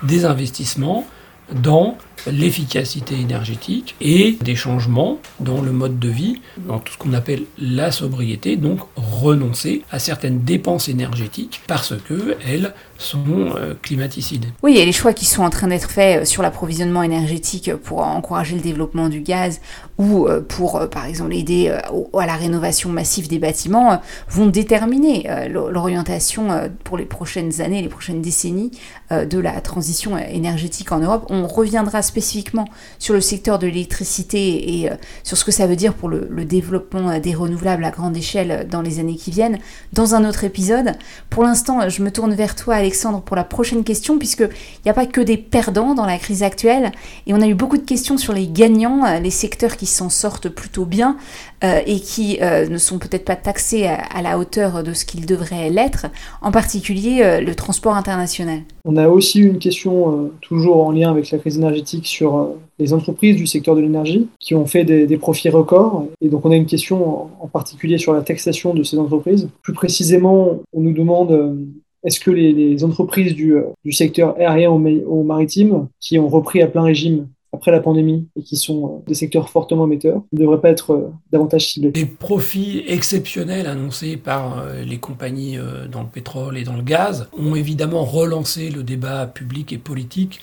des 0.04 0.25
investissements 0.25 1.06
dans 1.51 1.98
l'efficacité 2.27 3.20
énergétique 3.20 3.96
et 4.01 4.38
des 4.42 4.56
changements 4.56 5.20
dans 5.39 5.62
le 5.62 5.72
mode 5.72 6.00
de 6.00 6.10
vie, 6.10 6.42
dans 6.58 6.80
tout 6.80 6.94
ce 6.94 6.98
qu'on 6.98 7.13
appelle 7.13 7.44
la 7.60 7.92
sobriété, 7.92 8.56
donc 8.56 8.80
renoncer 8.96 9.84
à 9.92 10.00
certaines 10.00 10.42
dépenses 10.42 10.89
énergétiques 10.89 11.62
parce 11.68 11.94
qu'elles 12.08 12.74
sont 12.97 13.23
euh, 13.27 13.73
climaticides. 13.81 14.45
Oui, 14.63 14.79
a 14.79 14.85
les 14.85 14.91
choix 14.91 15.13
qui 15.13 15.25
sont 15.25 15.43
en 15.43 15.49
train 15.49 15.67
d'être 15.67 15.89
faits 15.89 16.21
euh, 16.21 16.25
sur 16.25 16.41
l'approvisionnement 16.41 17.03
énergétique 17.03 17.73
pour 17.75 17.99
encourager 17.99 18.55
le 18.55 18.61
développement 18.61 19.09
du 19.09 19.21
gaz 19.21 19.59
ou 19.97 20.27
euh, 20.27 20.41
pour, 20.41 20.87
par 20.89 21.05
exemple, 21.05 21.33
aider 21.33 21.69
à 21.69 22.25
la 22.25 22.35
rénovation 22.35 22.89
massive 22.89 23.27
des 23.27 23.39
bâtiments 23.39 24.01
vont 24.29 24.47
déterminer 24.47 25.27
l'orientation 25.49 26.69
pour 26.83 26.97
les 26.97 27.05
prochaines 27.05 27.61
années, 27.61 27.81
les 27.81 27.89
prochaines 27.89 28.21
décennies 28.21 28.71
de 29.11 29.39
la 29.39 29.61
transition 29.61 30.17
énergétique 30.17 30.91
en 30.91 30.99
Europe. 30.99 31.25
On 31.29 31.47
reviendra 31.47 32.01
spécifiquement 32.01 32.65
sur 32.99 33.13
le 33.13 33.21
secteur 33.21 33.59
de 33.59 33.67
l'électricité 33.67 34.81
et 34.81 34.89
sur 35.23 35.37
ce 35.37 35.45
que 35.45 35.51
ça 35.51 35.67
veut 35.67 35.75
dire 35.75 35.93
pour 35.93 36.09
le, 36.09 36.27
le 36.29 36.45
développement 36.45 37.17
des 37.19 37.33
renouvelables 37.33 37.83
à 37.85 37.91
grande 37.91 38.17
échelle 38.17 38.67
dans 38.69 38.81
les 38.81 38.99
années 38.99 39.15
qui 39.15 39.31
viennent 39.31 39.59
dans 39.93 40.15
un 40.15 40.27
autre 40.27 40.43
épisode. 40.43 40.93
Pour 41.29 41.43
l'instant, 41.43 41.87
je 41.89 42.01
me 42.01 42.11
tourne 42.11 42.33
vers 42.33 42.55
toi, 42.55 42.85
Alexandre, 42.86 43.20
pour 43.22 43.36
la 43.36 43.44
prochaine 43.44 43.84
question, 43.84 44.20
puisqu'il 44.20 44.50
n'y 44.86 44.92
a 44.92 44.94
pas 44.94 45.08
que 45.08 45.20
des 45.20 45.38
perdants 45.38 45.96
dans 45.96 46.06
la 46.06 46.20
crise 46.20 46.44
actuelle, 46.44 46.92
et 47.25 47.34
on 47.34 47.42
a 47.42 47.48
eu 47.48 47.56
beaucoup 47.56 47.77
de 47.77 47.84
questions 47.84 48.15
sur 48.15 48.32
les 48.32 48.48
gagnants, 48.48 49.04
euh, 49.06 49.20
les 49.20 49.32
secteurs 49.32 49.75
qui 49.75 49.88
s'en 49.88 50.12
sortent 50.12 50.50
plutôt 50.50 50.86
bien 50.86 51.18
euh, 51.63 51.80
et 51.88 52.00
qui 52.00 52.38
euh, 52.44 52.70
ne 52.70 52.77
sont 52.77 53.00
peut-être 53.00 53.25
pas 53.25 53.36
taxés 53.36 53.88
à, 53.88 54.22
la 54.22 54.38
hauteur 54.38 54.84
de 54.84 54.94
ce 54.94 55.04
qu'ils 55.04 55.25
devraient 55.25 55.72
l'être, 55.72 56.06
en 56.44 56.51
particulier 56.51 57.42
le 57.42 57.56
transport 57.56 57.96
international. 57.96 58.60
On 58.86 58.98
a 58.98 59.08
aussi 59.08 59.39
une 59.39 59.58
question 59.58 60.30
toujours 60.42 60.86
en 60.86 60.92
lien 60.92 61.10
avec 61.10 61.32
la 61.32 61.39
crise 61.39 61.58
énergétique 61.58 62.06
sur 62.06 62.50
les 62.77 62.94
entreprises 62.94 63.36
du 63.36 63.48
secteur 63.48 63.75
de 63.75 63.82
l'énergie 63.82 64.27
qui 64.39 64.54
ont 64.54 64.65
fait 64.68 64.84
des, 64.84 65.18
profits 65.18 65.50
records. 65.50 66.06
Et 66.22 66.30
donc 66.30 66.46
on 66.46 66.51
a 66.51 66.56
une 66.56 66.65
question 66.65 67.30
en 67.39 67.48
particulier 67.48 67.98
sur 67.98 68.13
la 68.13 68.22
taxation 68.22 68.74
de 68.74 68.84
ces 68.84 69.00
entreprises. 69.00 69.48
Plus 69.63 69.74
précisément, 69.74 70.60
on 70.74 70.82
nous 70.82 70.94
demande 70.94 71.58
est-ce 72.05 72.19
que 72.19 72.31
les, 72.31 72.83
entreprises 72.83 73.33
du, 73.33 73.55
du, 73.83 73.91
secteur 73.91 74.35
aérien 74.38 74.69
ou, 74.69 75.24
maritime 75.24 75.88
qui 76.00 76.19
ont 76.19 76.29
repris 76.29 76.62
à 76.62 76.67
plein 76.67 76.83
régime 76.83 77.27
après 77.51 77.71
la 77.71 77.79
pandémie 77.79 78.27
et 78.38 78.43
qui 78.43 78.57
sont 78.57 78.85
euh, 78.85 79.07
des 79.07 79.13
secteurs 79.13 79.50
fortement 79.50 79.85
émetteurs 79.85 80.21
ne 80.33 80.39
devraient 80.39 80.59
pas 80.59 80.69
être 80.69 80.93
euh, 80.93 81.12
davantage 81.31 81.71
ciblés? 81.71 81.91
Les 81.95 82.05
profits 82.05 82.83
exceptionnels 82.88 83.65
annoncés 83.65 84.17
par 84.17 84.59
euh, 84.59 84.83
les 84.83 84.97
compagnies 84.97 85.58
dans 85.91 86.01
le 86.03 86.10
pétrole 86.10 86.58
et 86.58 86.63
dans 86.63 86.75
le 86.75 86.84
gaz 86.84 87.27
ont 87.38 87.56
évidemment 87.56 88.03
relancé 88.03 88.69
le 88.69 88.84
débat 88.84 89.25
public 89.25 89.73
et 89.73 89.77
politique 89.77 90.41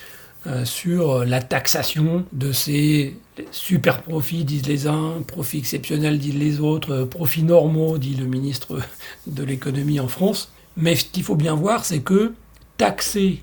sur 0.65 1.25
la 1.25 1.41
taxation 1.41 2.25
de 2.33 2.51
ces 2.51 3.15
super 3.53 4.03
profits, 4.03 4.45
disent 4.45 4.67
les 4.67 4.89
uns, 4.89 5.23
profits 5.25 5.59
exceptionnels, 5.59 6.19
disent 6.19 6.37
les 6.37 6.59
autres, 6.59 7.05
profits 7.05 7.45
normaux, 7.45 7.97
dit 7.97 8.17
le 8.17 8.27
ministre 8.27 8.81
de 9.29 9.45
l'économie 9.45 10.01
en 10.01 10.09
France. 10.09 10.51
Mais 10.77 10.97
ce 10.97 11.05
qu'il 11.05 11.23
faut 11.23 11.35
bien 11.35 11.55
voir, 11.55 11.85
c'est 11.85 12.01
que 12.01 12.33
taxer 12.79 13.43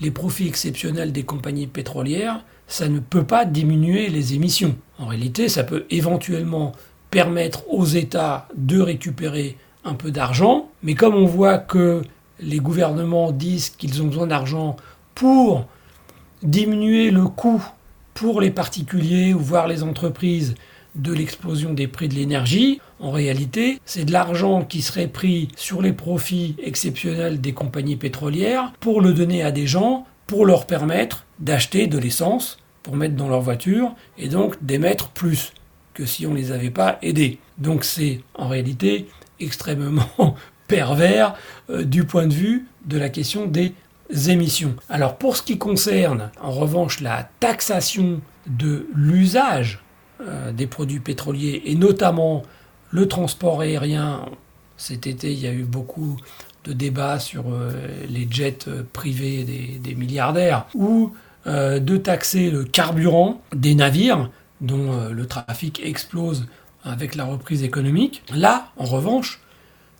les 0.00 0.10
profits 0.10 0.46
exceptionnels 0.46 1.12
des 1.12 1.22
compagnies 1.22 1.66
pétrolières, 1.66 2.44
ça 2.68 2.88
ne 2.88 2.98
peut 2.98 3.24
pas 3.24 3.44
diminuer 3.44 4.08
les 4.08 4.34
émissions. 4.34 4.76
En 4.98 5.06
réalité, 5.06 5.48
ça 5.48 5.64
peut 5.64 5.86
éventuellement 5.90 6.72
permettre 7.10 7.68
aux 7.70 7.84
États 7.84 8.48
de 8.56 8.80
récupérer 8.80 9.56
un 9.84 9.94
peu 9.94 10.10
d'argent, 10.10 10.68
mais 10.82 10.94
comme 10.94 11.14
on 11.14 11.26
voit 11.26 11.58
que 11.58 12.02
les 12.40 12.58
gouvernements 12.58 13.32
disent 13.32 13.70
qu'ils 13.70 14.02
ont 14.02 14.06
besoin 14.06 14.26
d'argent 14.26 14.76
pour 15.14 15.66
diminuer 16.42 17.10
le 17.10 17.24
coût 17.24 17.64
pour 18.14 18.40
les 18.40 18.50
particuliers 18.50 19.32
ou 19.32 19.38
voire 19.38 19.68
les 19.68 19.82
entreprises 19.82 20.54
de 20.94 21.12
l'explosion 21.12 21.72
des 21.72 21.86
prix 21.86 22.08
de 22.08 22.14
l'énergie, 22.14 22.80
en 22.98 23.10
réalité, 23.10 23.78
c'est 23.84 24.04
de 24.04 24.12
l'argent 24.12 24.64
qui 24.64 24.80
serait 24.80 25.08
pris 25.08 25.48
sur 25.56 25.82
les 25.82 25.92
profits 25.92 26.56
exceptionnels 26.62 27.40
des 27.40 27.52
compagnies 27.52 27.96
pétrolières 27.96 28.72
pour 28.80 29.00
le 29.00 29.12
donner 29.12 29.42
à 29.42 29.52
des 29.52 29.66
gens 29.66 30.06
pour 30.26 30.46
leur 30.46 30.66
permettre 30.66 31.24
d'acheter 31.38 31.86
de 31.86 31.98
l'essence 31.98 32.58
pour 32.82 32.96
mettre 32.96 33.14
dans 33.14 33.28
leur 33.28 33.40
voiture 33.40 33.94
et 34.16 34.28
donc 34.28 34.64
d'émettre 34.64 35.08
plus 35.08 35.52
que 35.92 36.06
si 36.06 36.26
on 36.26 36.30
ne 36.30 36.36
les 36.36 36.52
avait 36.52 36.70
pas 36.70 36.98
aidés. 37.02 37.38
Donc 37.58 37.84
c'est 37.84 38.20
en 38.34 38.48
réalité 38.48 39.08
extrêmement 39.40 40.06
pervers 40.68 41.34
euh, 41.70 41.84
du 41.84 42.04
point 42.04 42.26
de 42.26 42.34
vue 42.34 42.66
de 42.86 42.98
la 42.98 43.08
question 43.08 43.46
des 43.46 43.74
émissions. 44.28 44.74
Alors 44.88 45.16
pour 45.16 45.36
ce 45.36 45.42
qui 45.42 45.58
concerne 45.58 46.30
en 46.40 46.50
revanche 46.50 47.00
la 47.00 47.28
taxation 47.40 48.20
de 48.46 48.86
l'usage 48.94 49.82
euh, 50.20 50.52
des 50.52 50.66
produits 50.66 51.00
pétroliers 51.00 51.62
et 51.66 51.74
notamment 51.74 52.42
le 52.96 53.06
transport 53.06 53.60
aérien. 53.60 54.24
Cet 54.78 55.06
été, 55.06 55.30
il 55.30 55.38
y 55.38 55.46
a 55.46 55.52
eu 55.52 55.64
beaucoup 55.64 56.16
de 56.64 56.72
débats 56.72 57.18
sur 57.18 57.44
euh, 57.48 57.70
les 58.08 58.26
jets 58.30 58.68
euh, 58.68 58.82
privés 58.92 59.44
des, 59.44 59.94
milliardaires 59.94 60.66
ou 60.74 61.12
de 61.46 61.96
taxer 61.96 62.50
le 62.50 62.64
carburant 62.64 63.40
des 63.54 63.76
navires 63.76 64.30
dont 64.60 65.10
le 65.10 65.26
trafic 65.26 65.80
explose 65.84 66.48
avec 66.82 67.14
la 67.14 67.24
reprise 67.24 67.62
économique. 67.62 68.24
Là, 68.34 68.72
en 68.76 68.84
revanche, 68.84 69.40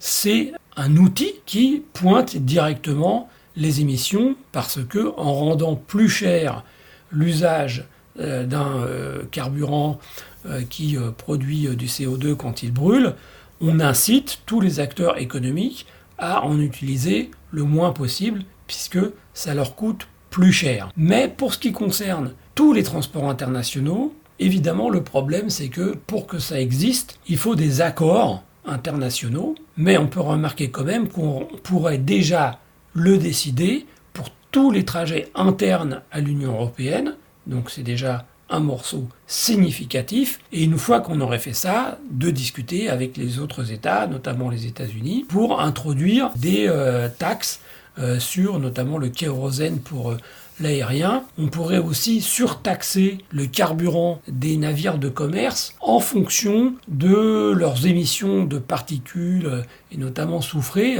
c'est 0.00 0.50
un 0.76 0.96
outil 0.96 1.34
qui 1.46 1.84
pointe 1.92 2.36
directement 2.36 3.28
les 3.54 3.80
émissions 3.80 4.34
parce 4.50 4.84
que 4.84 5.14
en 5.16 5.34
rendant 5.34 5.76
plus 5.76 6.08
cher 6.08 6.64
l'usage 7.12 7.80
euh, 7.80 7.95
d'un 8.18 8.78
euh, 8.78 9.22
carburant 9.30 9.98
euh, 10.46 10.62
qui 10.68 10.96
produit 11.18 11.68
du 11.76 11.86
CO2 11.86 12.34
quand 12.34 12.62
il 12.62 12.72
brûle, 12.72 13.14
on 13.60 13.80
incite 13.80 14.40
tous 14.46 14.60
les 14.60 14.80
acteurs 14.80 15.18
économiques 15.18 15.86
à 16.18 16.44
en 16.44 16.60
utiliser 16.60 17.30
le 17.50 17.62
moins 17.62 17.92
possible 17.92 18.42
puisque 18.66 18.98
ça 19.34 19.54
leur 19.54 19.76
coûte 19.76 20.08
plus 20.30 20.52
cher. 20.52 20.90
Mais 20.96 21.28
pour 21.28 21.54
ce 21.54 21.58
qui 21.58 21.72
concerne 21.72 22.32
tous 22.54 22.72
les 22.72 22.82
transports 22.82 23.28
internationaux, 23.28 24.14
évidemment 24.38 24.90
le 24.90 25.02
problème 25.02 25.50
c'est 25.50 25.68
que 25.68 25.96
pour 26.06 26.26
que 26.26 26.38
ça 26.38 26.60
existe, 26.60 27.18
il 27.28 27.38
faut 27.38 27.54
des 27.54 27.80
accords 27.80 28.42
internationaux, 28.66 29.54
mais 29.76 29.96
on 29.96 30.08
peut 30.08 30.20
remarquer 30.20 30.70
quand 30.70 30.84
même 30.84 31.08
qu'on 31.08 31.48
pourrait 31.62 31.98
déjà 31.98 32.58
le 32.94 33.18
décider 33.18 33.86
pour 34.12 34.30
tous 34.50 34.70
les 34.70 34.84
trajets 34.84 35.28
internes 35.34 36.02
à 36.10 36.20
l'Union 36.20 36.52
européenne, 36.52 37.14
donc 37.46 37.70
c'est 37.70 37.82
déjà 37.82 38.26
un 38.48 38.60
morceau 38.60 39.08
significatif. 39.26 40.40
Et 40.52 40.64
une 40.64 40.78
fois 40.78 41.00
qu'on 41.00 41.20
aurait 41.20 41.38
fait 41.38 41.52
ça, 41.52 41.98
de 42.10 42.30
discuter 42.30 42.88
avec 42.88 43.16
les 43.16 43.38
autres 43.38 43.72
États, 43.72 44.06
notamment 44.06 44.50
les 44.50 44.66
États-Unis, 44.66 45.24
pour 45.28 45.60
introduire 45.60 46.30
des 46.36 46.66
euh, 46.68 47.08
taxes 47.08 47.60
euh, 47.98 48.20
sur 48.20 48.58
notamment 48.58 48.98
le 48.98 49.08
kérosène 49.08 49.80
pour 49.80 50.12
euh, 50.12 50.18
l'aérien. 50.60 51.24
On 51.38 51.48
pourrait 51.48 51.78
aussi 51.78 52.20
surtaxer 52.20 53.18
le 53.30 53.46
carburant 53.46 54.20
des 54.28 54.56
navires 54.56 54.98
de 54.98 55.08
commerce 55.08 55.74
en 55.80 55.98
fonction 55.98 56.74
de 56.88 57.52
leurs 57.54 57.86
émissions 57.86 58.44
de 58.44 58.58
particules 58.58 59.64
et 59.92 59.98
notamment 59.98 60.40
soufrées. 60.40 60.98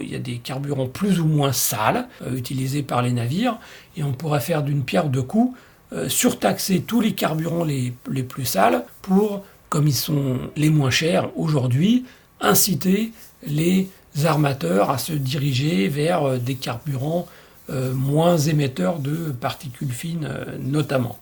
Il 0.00 0.08
y 0.08 0.14
a 0.14 0.18
des 0.18 0.38
carburants 0.38 0.86
plus 0.86 1.20
ou 1.20 1.26
moins 1.26 1.52
sales 1.52 2.08
utilisés 2.34 2.82
par 2.82 3.02
les 3.02 3.12
navires 3.12 3.58
et 3.98 4.02
on 4.02 4.12
pourrait 4.12 4.40
faire 4.40 4.62
d'une 4.62 4.84
pierre 4.84 5.10
deux 5.10 5.22
coups 5.22 5.54
euh, 5.92 6.08
surtaxer 6.08 6.80
tous 6.80 7.00
les 7.00 7.12
carburants 7.12 7.64
les, 7.64 7.92
plus 8.22 8.44
sales 8.44 8.84
pour, 9.02 9.44
comme 9.68 9.86
ils 9.86 9.94
sont 9.94 10.38
les 10.56 10.70
moins 10.70 10.90
chers 10.90 11.28
aujourd'hui, 11.38 12.04
inciter 12.40 13.12
les 13.46 13.88
armateurs 14.24 14.90
à 14.90 14.98
se 14.98 15.12
diriger 15.12 15.88
vers 15.88 16.24
euh, 16.24 16.38
des 16.38 16.54
carburants 16.54 17.26
euh, 17.70 17.92
moins 17.92 18.38
émetteurs 18.38 18.98
de 18.98 19.30
particules 19.32 19.92
fines 19.92 20.28
notamment. 20.60 21.18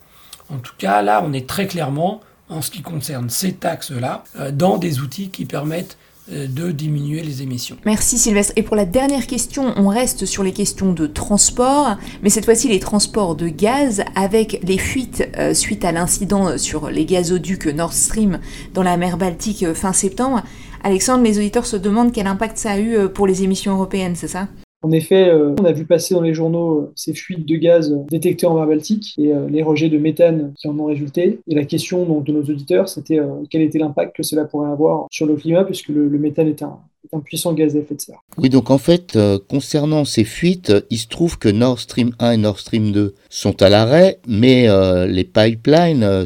En 0.48 0.59
tout 0.59 0.75
cas, 0.79 1.03
là, 1.03 1.22
on 1.25 1.33
est 1.33 1.48
très 1.48 1.66
clairement, 1.66 2.20
en 2.48 2.62
ce 2.62 2.70
qui 2.70 2.83
concerne 2.83 3.31
ces 3.31 3.55
taxes-là, 3.55 4.25
dans 4.53 4.77
des 4.77 5.01
outils 5.01 5.31
qui 5.31 5.44
permettent 5.46 5.96
de 6.29 6.71
diminuer 6.71 7.23
les 7.23 7.43
émissions. 7.43 7.77
Merci 7.85 8.19
Sylvestre. 8.19 8.53
Et 8.57 8.63
pour 8.63 8.77
la 8.77 8.85
dernière 8.85 9.27
question, 9.27 9.75
on 9.77 9.89
reste 9.89 10.25
sur 10.25 10.43
les 10.43 10.53
questions 10.53 10.93
de 10.93 11.07
transport, 11.07 11.97
mais 12.23 12.31
cette 12.31 12.45
fois-ci 12.45 12.69
les 12.69 12.81
transports 12.81 13.35
de 13.35 13.49
gaz 13.49 14.05
avec 14.15 14.61
les 14.63 14.79
fuites 14.79 15.29
euh, 15.37 15.53
suite 15.55 15.85
à 15.85 15.93
l'incident 15.93 16.57
sur 16.59 16.91
les 16.91 17.05
gazoducs 17.05 17.67
Nord 17.67 17.93
Stream 17.93 18.39
dans 18.73 18.83
la 18.83 18.97
mer 18.97 19.17
Baltique 19.17 19.63
euh, 19.65 19.75
fin 19.75 19.93
septembre. 19.93 20.43
Alexandre, 20.85 21.25
les 21.25 21.39
auditeurs 21.39 21.67
se 21.67 21.77
demandent 21.77 22.13
quel 22.13 22.27
impact 22.27 22.59
ça 22.59 22.73
a 22.73 22.79
eu 22.79 23.09
pour 23.09 23.27
les 23.27 23.43
émissions 23.43 23.73
européennes, 23.73 24.15
c'est 24.17 24.29
ça? 24.29 24.49
En 24.83 24.90
effet, 24.90 25.29
euh, 25.29 25.55
on 25.61 25.64
a 25.64 25.73
vu 25.73 25.85
passer 25.87 26.14
dans 26.14 26.21
les 26.21 26.35
journaux 26.35 26.81
euh, 26.81 26.92
ces 26.97 27.14
fuites 27.14 27.47
de 27.47 27.57
gaz 27.57 27.97
détectées 28.11 28.47
en 28.47 28.55
mer 28.55 28.66
Baltique 28.66 29.14
et 29.16 29.33
euh, 29.33 29.49
les 29.49 29.62
rejets 29.62 29.88
de 29.88 29.99
méthane 29.99 30.53
qui 30.59 30.66
en 30.66 30.77
ont 30.79 30.87
résulté. 30.87 31.38
Et 31.47 31.55
la 31.55 31.64
question 31.64 32.05
donc, 32.05 32.25
de 32.25 32.33
nos 32.33 32.42
auditeurs, 32.42 32.88
c'était 32.88 33.21
quel 33.51 33.62
était 33.62 33.79
l'impact 33.79 34.16
que 34.16 34.23
cela 34.23 34.45
pourrait 34.45 34.71
avoir 34.71 35.07
sur 35.11 35.27
le 35.27 35.37
climat, 35.37 35.64
puisque 35.64 35.88
le, 35.88 36.09
méthane 36.18 36.49
est 36.49 36.62
un, 36.62 36.79
puissant 37.25 37.53
gaz 37.53 37.77
à 37.77 37.79
effet 37.79 37.95
de 37.95 38.01
serre. 38.01 38.21
Oui, 38.38 38.49
donc 38.49 38.71
en 38.71 38.79
fait, 38.79 39.18
concernant 39.49 40.05
ces 40.05 40.25
fuites, 40.25 40.73
il 40.90 40.99
se 40.99 41.09
trouve 41.09 41.38
que 41.38 41.49
Nord 41.49 41.79
Stream 41.79 42.12
1 42.18 42.33
et 42.33 42.37
Nord 42.37 42.59
Stream 42.59 42.92
2 42.92 43.14
sont 43.29 43.62
à 43.62 43.68
l'arrêt, 43.68 44.18
mais 44.27 44.68
les 45.07 45.25
pipelines 45.25 46.25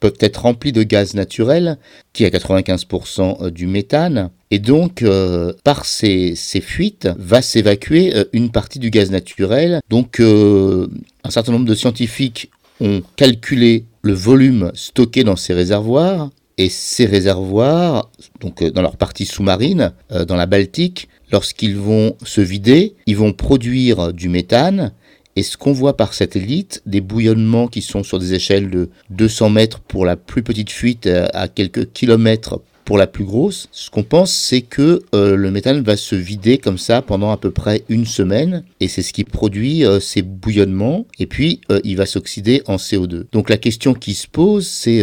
peuvent 0.00 0.18
être 0.20 0.42
remplis 0.42 0.72
de 0.72 0.82
gaz 0.82 1.14
naturel, 1.14 1.78
qui 2.12 2.24
est 2.24 2.34
à 2.34 2.38
95% 2.38 3.50
du 3.50 3.66
méthane. 3.66 4.30
Et 4.52 4.58
donc, 4.58 5.00
euh, 5.00 5.54
par 5.64 5.86
ces, 5.86 6.36
fuites, 6.60 7.08
va 7.16 7.40
s'évacuer 7.40 8.14
euh, 8.14 8.24
une 8.34 8.50
partie 8.50 8.78
du 8.78 8.90
gaz 8.90 9.10
naturel. 9.10 9.80
Donc, 9.88 10.20
euh, 10.20 10.88
un 11.24 11.30
certain 11.30 11.52
nombre 11.52 11.64
de 11.64 11.74
scientifiques 11.74 12.50
ont 12.78 13.00
calculé 13.16 13.86
le 14.02 14.12
volume 14.12 14.70
stocké 14.74 15.24
dans 15.24 15.36
ces 15.36 15.54
réservoirs. 15.54 16.28
Et 16.58 16.68
ces 16.68 17.06
réservoirs, 17.06 18.10
donc 18.40 18.62
dans 18.62 18.82
leur 18.82 18.98
partie 18.98 19.24
sous-marine, 19.24 19.92
dans 20.28 20.36
la 20.36 20.44
Baltique, 20.44 21.08
lorsqu'ils 21.32 21.76
vont 21.76 22.14
se 22.22 22.42
vider, 22.42 22.94
ils 23.06 23.16
vont 23.16 23.32
produire 23.32 24.12
du 24.12 24.28
méthane. 24.28 24.92
Et 25.34 25.44
ce 25.44 25.56
qu'on 25.56 25.72
voit 25.72 25.96
par 25.96 26.12
satellite, 26.12 26.82
des 26.84 27.00
bouillonnements 27.00 27.68
qui 27.68 27.80
sont 27.80 28.02
sur 28.02 28.18
des 28.18 28.34
échelles 28.34 28.68
de 28.68 28.90
200 29.08 29.48
mètres 29.48 29.80
pour 29.80 30.04
la 30.04 30.16
plus 30.16 30.42
petite 30.42 30.70
fuite 30.70 31.08
à 31.32 31.48
quelques 31.48 31.90
kilomètres 31.92 32.60
pour 32.84 32.98
la 32.98 33.06
plus 33.06 33.24
grosse, 33.24 33.68
ce 33.72 33.90
qu'on 33.90 34.02
pense, 34.02 34.32
c'est 34.32 34.62
que 34.62 35.02
euh, 35.14 35.36
le 35.36 35.50
méthane 35.50 35.82
va 35.82 35.96
se 35.96 36.14
vider 36.14 36.58
comme 36.58 36.78
ça 36.78 37.02
pendant 37.02 37.30
à 37.30 37.36
peu 37.36 37.50
près 37.50 37.84
une 37.88 38.06
semaine, 38.06 38.64
et 38.80 38.88
c'est 38.88 39.02
ce 39.02 39.12
qui 39.12 39.24
produit 39.24 39.84
euh, 39.84 40.00
ces 40.00 40.22
bouillonnements, 40.22 41.06
et 41.18 41.26
puis 41.26 41.60
euh, 41.70 41.80
il 41.84 41.96
va 41.96 42.06
s'oxyder 42.06 42.62
en 42.66 42.76
CO2. 42.76 43.24
Donc 43.32 43.50
la 43.50 43.56
question 43.56 43.94
qui 43.94 44.14
se 44.14 44.26
pose, 44.26 44.66
c'est 44.66 45.02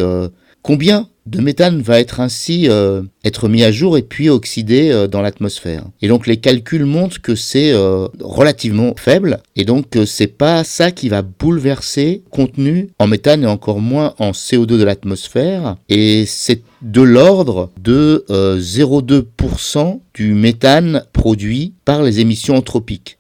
combien 0.62 1.08
de 1.26 1.42
méthane 1.42 1.82
va 1.82 2.00
être 2.00 2.20
ainsi 2.20 2.68
euh, 2.70 3.04
être 3.24 3.48
mis 3.50 3.64
à 3.64 3.72
jour 3.72 3.98
et 3.98 4.02
puis 4.02 4.30
oxydé 4.30 4.90
euh, 4.90 5.08
dans 5.08 5.22
l'atmosphère. 5.22 5.84
Et 6.02 6.08
donc 6.08 6.26
les 6.26 6.38
calculs 6.38 6.86
montrent 6.86 7.22
que 7.22 7.36
c'est 7.36 7.72
euh, 7.72 8.08
relativement 8.20 8.94
faible 8.98 9.40
et 9.56 9.64
donc 9.64 9.98
c'est 10.06 10.28
pas 10.28 10.64
ça 10.64 10.92
qui 10.92 11.08
va 11.08 11.22
bouleverser 11.22 12.24
contenu 12.32 12.90
en 12.98 13.08
méthane 13.08 13.44
et 13.44 13.48
encore 13.48 13.80
moins 13.80 14.16
en 14.18 14.32
CO2 14.32 14.66
de 14.66 14.84
l'atmosphère 14.84 15.76
et 15.88 16.26
c'est 16.26 16.64
de 16.82 17.02
l'ordre 17.02 17.70
de 17.80 18.26
0,2% 18.30 20.00
du 20.14 20.34
méthane 20.34 21.04
produit 21.14 21.74
par 21.86 22.02
les 22.02 22.22
émissions 22.22 22.56
anthropiques. 22.56 23.18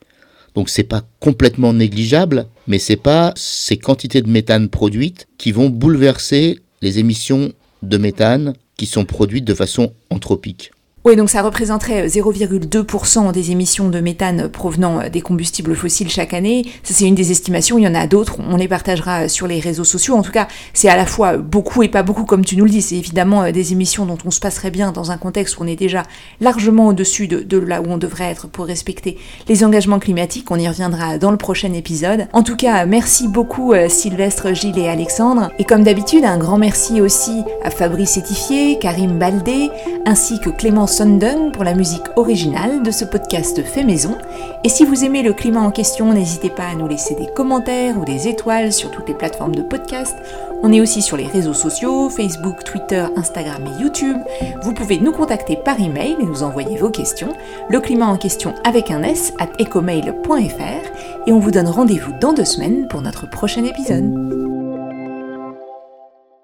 Donc 0.56 0.70
c'est 0.70 0.84
pas 0.84 1.04
complètement 1.20 1.74
négligeable, 1.74 2.48
mais 2.68 2.80
c'est 2.80 2.96
pas 2.96 3.34
ces 3.36 3.78
quantités 3.78 4.22
de 4.22 4.30
méthane 4.30 4.70
produites 4.70 5.28
qui 5.38 5.52
vont 5.52 5.70
bouleverser 5.70 6.60
les 6.82 7.00
émissions 7.00 7.54
de 7.84 7.98
méthane 7.98 8.54
qui 8.78 8.86
sont 8.86 9.06
produites 9.06 9.46
de 9.46 9.54
façon 9.54 9.94
anthropique. 10.10 10.72
Oui, 11.06 11.16
donc 11.16 11.30
ça 11.30 11.42
représenterait 11.42 12.08
0,2% 12.08 13.32
des 13.32 13.52
émissions 13.52 13.88
de 13.88 14.02
méthane 14.02 14.50
provenant 14.50 15.08
des 15.08 15.22
combustibles 15.22 15.74
fossiles 15.74 16.10
chaque 16.10 16.34
année. 16.34 16.66
Ça, 16.84 16.94
c'est 16.94 17.06
une 17.06 17.16
des 17.16 17.32
estimations. 17.32 17.78
Il 17.78 17.86
y 17.86 17.88
en 17.88 17.96
a 17.96 18.06
d'autres. 18.06 18.36
On 18.46 18.58
les 18.58 18.68
partagera 18.68 19.30
sur 19.30 19.48
les 19.48 19.62
réseaux 19.62 19.86
sociaux. 19.86 20.16
En 20.16 20.24
tout 20.24 20.34
cas, 20.34 20.50
c'est 20.74 20.90
à 20.90 20.98
la 20.98 21.06
fois 21.06 21.38
beaucoup 21.38 21.84
et 21.84 21.88
pas 21.88 22.04
beaucoup, 22.04 22.26
comme 22.26 22.44
tu 22.44 22.58
nous 22.58 22.66
le 22.66 22.70
dis. 22.70 22.82
C'est 22.82 22.98
évidemment 22.98 23.50
des 23.50 23.72
émissions 23.72 24.06
dont 24.06 24.18
on 24.26 24.30
se 24.30 24.42
passerait 24.42 24.72
bien 24.72 24.92
dans 24.92 25.10
un 25.10 25.18
contexte 25.18 25.58
où 25.58 25.64
on 25.64 25.68
est 25.68 25.78
déjà 25.78 26.04
largement 26.42 26.88
au-dessus 26.88 27.30
de, 27.30 27.58
là 27.58 27.82
où 27.82 27.86
on 27.88 27.98
devrait 27.98 28.26
être 28.26 28.50
pour 28.50 28.66
respecter 28.66 29.18
les 29.48 29.64
engagements 29.64 30.00
climatiques. 30.00 30.52
On 30.52 30.58
y 30.58 30.68
reviendra 30.68 31.18
dans 31.18 31.32
le 31.32 31.38
prochain 31.38 31.72
épisode. 31.72 32.28
En 32.34 32.44
tout 32.44 32.58
cas, 32.58 32.86
merci 32.86 33.30
beaucoup 33.30 33.72
euh, 33.72 33.88
Sylvestre, 33.88 34.54
Gilles 34.54 34.78
et 34.78 34.90
Alexandre. 34.90 35.50
Et 35.60 35.64
comme 35.64 35.84
d'habitude, 35.84 36.26
un 36.26 36.38
grand 36.38 36.58
merci 36.58 37.00
aussi 37.00 37.44
à 37.64 37.70
Fabrice 37.70 38.18
Étifier, 38.18 38.78
Karim 38.80 39.18
Baldé, 39.18 39.70
ainsi 40.06 40.42
que 40.42 40.50
Clément 40.50 40.89
Sundon 40.90 41.52
pour 41.52 41.64
la 41.64 41.76
musique 41.76 42.08
originale 42.16 42.82
de 42.82 42.90
ce 42.90 43.06
podcast 43.06 43.64
fait 43.64 43.84
maison. 43.84 44.18
Et 44.64 44.70
si 44.70 44.84
vous 44.84 45.06
aimez 45.06 45.22
le 45.22 45.34
climat 45.34 45.62
en 45.62 45.72
question, 45.72 46.12
n'hésitez 46.12 46.50
pas 46.50 46.64
à 46.64 46.76
nous 46.76 46.88
laisser 46.88 47.16
des 47.16 47.28
commentaires 47.28 47.98
ou 47.98 48.06
des 48.06 48.28
étoiles 48.28 48.74
sur 48.74 48.90
toutes 48.90 49.08
les 49.08 49.14
plateformes 49.14 49.56
de 49.56 49.62
podcast. 49.62 50.18
On 50.64 50.74
est 50.74 50.82
aussi 50.82 51.02
sur 51.02 51.16
les 51.16 51.28
réseaux 51.28 51.54
sociaux, 51.54 52.10
Facebook, 52.10 52.64
Twitter, 52.64 53.06
Instagram 53.16 53.64
et 53.68 53.82
YouTube. 53.82 54.18
Vous 54.64 54.74
pouvez 54.74 55.00
nous 55.00 55.12
contacter 55.12 55.56
par 55.56 55.80
email 55.80 56.18
et 56.20 56.26
nous 56.26 56.44
envoyer 56.44 56.78
vos 56.78 56.90
questions. 56.90 57.34
Le 57.70 57.80
climat 57.80 58.08
en 58.08 58.18
question 58.18 58.56
avec 58.64 58.90
un 58.90 59.04
S 59.04 59.32
at 59.40 59.50
ecomail.fr 59.62 61.28
et 61.28 61.32
on 61.32 61.40
vous 61.40 61.52
donne 61.52 61.68
rendez-vous 61.68 62.14
dans 62.20 62.34
deux 62.34 62.46
semaines 62.46 62.88
pour 62.88 63.02
notre 63.02 63.30
prochain 63.30 63.64
épisode. 63.64 64.49